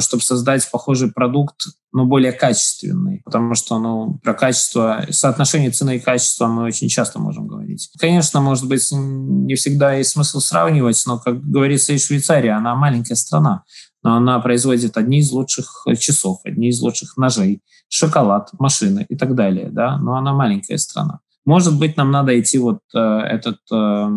чтобы 0.00 0.22
создать 0.22 0.70
похожий 0.70 1.12
продукт, 1.12 1.66
но 1.92 2.06
более 2.06 2.32
качественный. 2.32 3.20
Потому 3.24 3.54
что 3.54 3.78
ну, 3.78 4.18
про 4.22 4.34
качество, 4.34 5.04
соотношение 5.10 5.70
цены 5.70 5.96
и 5.96 6.00
качества 6.00 6.46
мы 6.46 6.64
очень 6.64 6.88
часто 6.88 7.18
можем 7.18 7.46
говорить. 7.46 7.90
Конечно, 7.98 8.40
может 8.40 8.66
быть, 8.68 8.88
не 8.90 9.54
всегда 9.54 9.94
есть 9.94 10.10
смысл 10.10 10.40
сравнивать, 10.40 11.02
но, 11.06 11.18
как 11.18 11.42
говорится, 11.42 11.92
и 11.92 11.98
Швейцария, 11.98 12.52
она 12.52 12.74
маленькая 12.74 13.16
страна, 13.16 13.64
но 14.02 14.16
она 14.16 14.38
производит 14.40 14.96
одни 14.96 15.18
из 15.18 15.30
лучших 15.30 15.86
часов, 15.98 16.40
одни 16.44 16.68
из 16.68 16.80
лучших 16.80 17.16
ножей, 17.16 17.62
шоколад, 17.88 18.50
машины 18.58 19.04
и 19.08 19.16
так 19.16 19.34
далее. 19.34 19.68
Да? 19.70 19.98
Но 19.98 20.16
она 20.16 20.32
маленькая 20.32 20.78
страна. 20.78 21.20
Может 21.46 21.78
быть, 21.78 21.96
нам 21.96 22.10
надо 22.10 22.38
идти 22.38 22.58
вот 22.58 22.80
э, 22.92 22.98
этот 22.98 23.58
э, 23.72 24.08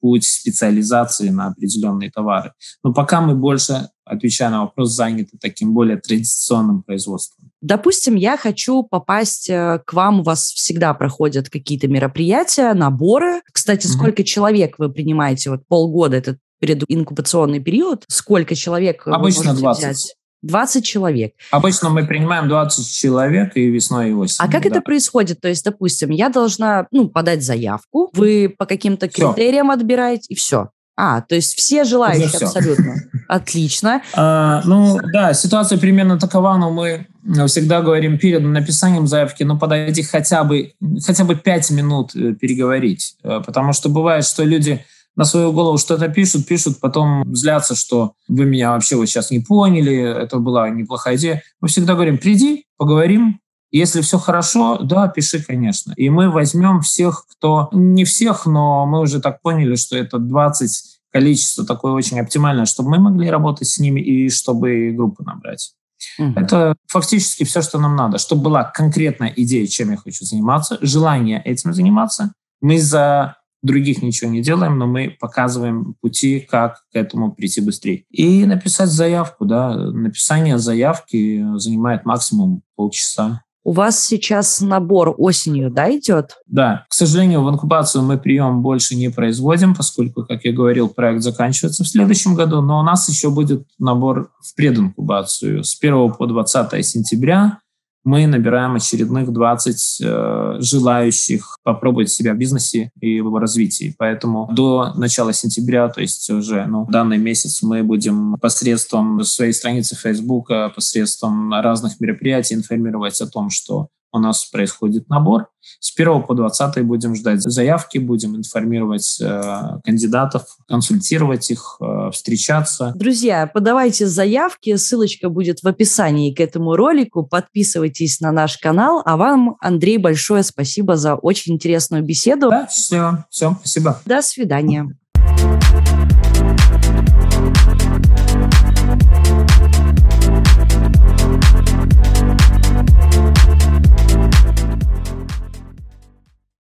путь 0.00 0.24
специализации 0.24 1.28
на 1.28 1.48
определенные 1.48 2.10
товары. 2.10 2.52
Но 2.82 2.94
пока 2.94 3.20
мы 3.20 3.34
больше, 3.34 3.90
отвечая 4.06 4.48
на 4.48 4.62
вопрос, 4.62 4.94
заняты 4.94 5.36
таким 5.38 5.74
более 5.74 5.98
традиционным 5.98 6.82
производством. 6.82 7.50
Допустим, 7.60 8.14
я 8.14 8.38
хочу 8.38 8.84
попасть 8.84 9.50
э, 9.50 9.82
к 9.84 9.92
вам, 9.92 10.20
у 10.20 10.22
вас 10.22 10.44
всегда 10.44 10.94
проходят 10.94 11.50
какие-то 11.50 11.88
мероприятия, 11.88 12.72
наборы. 12.72 13.42
Кстати, 13.52 13.86
mm-hmm. 13.86 13.90
сколько 13.90 14.24
человек 14.24 14.78
вы 14.78 14.90
принимаете? 14.90 15.50
Вот 15.50 15.66
полгода 15.68 16.16
этот 16.16 16.38
прединкубационный 16.58 17.60
период. 17.60 18.04
Сколько 18.08 18.54
человек 18.54 19.06
Обычно 19.06 19.52
вы 19.52 19.60
20. 19.60 19.82
взять? 19.82 20.14
20 20.42 20.84
человек. 20.84 21.32
Обычно 21.50 21.90
мы 21.90 22.06
принимаем 22.06 22.48
20 22.48 22.90
человек 22.90 23.56
и 23.56 23.68
весной, 23.68 24.10
и 24.10 24.12
осенью. 24.12 24.48
А 24.48 24.52
как 24.52 24.62
да. 24.62 24.68
это 24.70 24.80
происходит? 24.80 25.40
То 25.40 25.48
есть, 25.48 25.64
допустим, 25.64 26.10
я 26.10 26.28
должна 26.28 26.86
ну, 26.90 27.08
подать 27.08 27.42
заявку, 27.42 28.10
вы 28.12 28.54
по 28.56 28.66
каким-то 28.66 29.08
критериям 29.08 29.68
все. 29.68 29.74
отбираете, 29.74 30.26
и 30.28 30.34
все. 30.34 30.70
А, 31.00 31.20
то 31.20 31.36
есть 31.36 31.56
все 31.56 31.84
желающие 31.84 32.40
абсолютно. 32.40 32.96
Отлично. 33.28 34.02
А, 34.14 34.62
ну 34.64 34.98
да, 35.12 35.32
ситуация 35.32 35.78
примерно 35.78 36.18
такова, 36.18 36.56
но 36.56 36.70
мы 36.70 37.06
всегда 37.46 37.82
говорим 37.82 38.18
перед 38.18 38.42
написанием 38.42 39.06
заявки, 39.06 39.44
ну 39.44 39.56
подойти 39.56 40.02
хотя 40.02 40.42
бы, 40.42 40.72
хотя 41.06 41.22
бы 41.22 41.36
пять 41.36 41.70
минут 41.70 42.16
э, 42.16 42.32
переговорить. 42.32 43.14
Э, 43.22 43.40
потому 43.46 43.72
что 43.74 43.88
бывает, 43.88 44.24
что 44.24 44.42
люди 44.42 44.84
на 45.18 45.24
свою 45.24 45.52
голову 45.52 45.78
что-то 45.78 46.08
пишут, 46.08 46.46
пишут, 46.46 46.78
потом 46.78 47.34
злятся, 47.34 47.74
что 47.74 48.12
вы 48.28 48.44
меня 48.44 48.70
вообще 48.70 48.94
вот 48.94 49.06
сейчас 49.06 49.32
не 49.32 49.40
поняли, 49.40 49.96
это 49.96 50.38
была 50.38 50.70
неплохая 50.70 51.16
идея. 51.16 51.42
Мы 51.60 51.66
всегда 51.66 51.94
говорим, 51.94 52.18
приди, 52.18 52.66
поговорим, 52.76 53.40
если 53.72 54.00
все 54.00 54.16
хорошо, 54.18 54.78
да, 54.78 55.08
пиши, 55.08 55.42
конечно. 55.44 55.92
И 55.96 56.08
мы 56.08 56.30
возьмем 56.30 56.82
всех, 56.82 57.26
кто... 57.32 57.68
Не 57.72 58.04
всех, 58.04 58.46
но 58.46 58.86
мы 58.86 59.00
уже 59.00 59.20
так 59.20 59.42
поняли, 59.42 59.74
что 59.74 59.96
это 59.96 60.18
20 60.18 61.00
количество 61.10 61.66
такое 61.66 61.92
очень 61.92 62.20
оптимальное, 62.20 62.64
чтобы 62.64 62.90
мы 62.90 63.00
могли 63.00 63.28
работать 63.28 63.66
с 63.66 63.80
ними 63.80 64.00
и 64.00 64.30
чтобы 64.30 64.92
группу 64.96 65.24
набрать. 65.24 65.72
Угу. 66.20 66.34
Это 66.36 66.76
фактически 66.86 67.42
все, 67.42 67.60
что 67.60 67.80
нам 67.80 67.96
надо. 67.96 68.18
Чтобы 68.18 68.42
была 68.42 68.62
конкретная 68.62 69.32
идея, 69.34 69.66
чем 69.66 69.90
я 69.90 69.96
хочу 69.96 70.24
заниматься, 70.24 70.78
желание 70.80 71.42
этим 71.42 71.74
заниматься. 71.74 72.32
Мы 72.60 72.80
за 72.80 73.37
других 73.62 74.02
ничего 74.02 74.30
не 74.30 74.42
делаем, 74.42 74.78
но 74.78 74.86
мы 74.86 75.16
показываем 75.18 75.94
пути, 76.00 76.40
как 76.40 76.84
к 76.92 76.96
этому 76.96 77.32
прийти 77.32 77.60
быстрее. 77.60 78.04
И 78.10 78.46
написать 78.46 78.90
заявку, 78.90 79.44
да. 79.44 79.74
Написание 79.74 80.58
заявки 80.58 81.44
занимает 81.58 82.04
максимум 82.04 82.62
полчаса. 82.76 83.42
У 83.64 83.72
вас 83.72 84.02
сейчас 84.02 84.62
набор 84.62 85.14
осенью, 85.18 85.70
да, 85.70 85.94
идет? 85.94 86.38
Да. 86.46 86.86
К 86.88 86.94
сожалению, 86.94 87.42
в 87.42 87.50
инкубацию 87.50 88.02
мы 88.02 88.16
прием 88.16 88.62
больше 88.62 88.96
не 88.96 89.10
производим, 89.10 89.74
поскольку, 89.74 90.24
как 90.24 90.44
я 90.44 90.52
говорил, 90.52 90.88
проект 90.88 91.22
заканчивается 91.22 91.84
в 91.84 91.88
следующем 91.88 92.34
году, 92.34 92.62
но 92.62 92.80
у 92.80 92.82
нас 92.82 93.08
еще 93.10 93.28
будет 93.28 93.66
набор 93.78 94.30
в 94.40 94.54
прединкубацию 94.54 95.64
с 95.64 95.76
1 95.78 96.14
по 96.14 96.26
20 96.26 96.86
сентября 96.86 97.58
мы 98.04 98.26
набираем 98.26 98.74
очередных 98.74 99.32
20 99.32 100.00
э, 100.02 100.56
желающих 100.60 101.58
попробовать 101.62 102.10
себя 102.10 102.32
в 102.32 102.38
бизнесе 102.38 102.90
и 103.00 103.20
в 103.20 103.34
развитии. 103.36 103.94
Поэтому 103.98 104.48
до 104.52 104.92
начала 104.94 105.32
сентября, 105.32 105.88
то 105.88 106.00
есть 106.00 106.28
уже 106.30 106.66
ну, 106.66 106.86
данный 106.88 107.18
месяц, 107.18 107.62
мы 107.62 107.82
будем 107.82 108.36
посредством 108.40 109.22
своей 109.24 109.52
страницы 109.52 109.96
Facebook, 109.96 110.50
посредством 110.74 111.52
разных 111.52 112.00
мероприятий 112.00 112.54
информировать 112.54 113.20
о 113.20 113.26
том, 113.26 113.50
что 113.50 113.88
у 114.12 114.18
нас 114.18 114.44
происходит 114.46 115.08
набор. 115.08 115.48
С 115.80 115.92
1 115.94 116.22
по 116.22 116.34
20 116.34 116.84
будем 116.84 117.14
ждать 117.14 117.42
заявки, 117.42 117.98
будем 117.98 118.36
информировать 118.36 119.18
э, 119.20 119.80
кандидатов, 119.84 120.44
консультировать 120.66 121.50
их, 121.50 121.76
э, 121.80 122.10
встречаться. 122.12 122.92
Друзья, 122.96 123.46
подавайте 123.46 124.06
заявки, 124.06 124.76
ссылочка 124.76 125.28
будет 125.28 125.62
в 125.62 125.68
описании 125.68 126.32
к 126.32 126.40
этому 126.40 126.76
ролику. 126.76 127.26
Подписывайтесь 127.26 128.20
на 128.20 128.32
наш 128.32 128.56
канал. 128.58 129.02
А 129.04 129.16
вам, 129.16 129.56
Андрей, 129.60 129.98
большое 129.98 130.42
спасибо 130.42 130.96
за 130.96 131.14
очень 131.14 131.54
интересную 131.54 132.02
беседу. 132.02 132.50
Да, 132.50 132.68
счастливо. 132.70 133.26
Все, 133.30 133.56
спасибо. 133.60 134.00
До 134.06 134.22
свидания. 134.22 134.96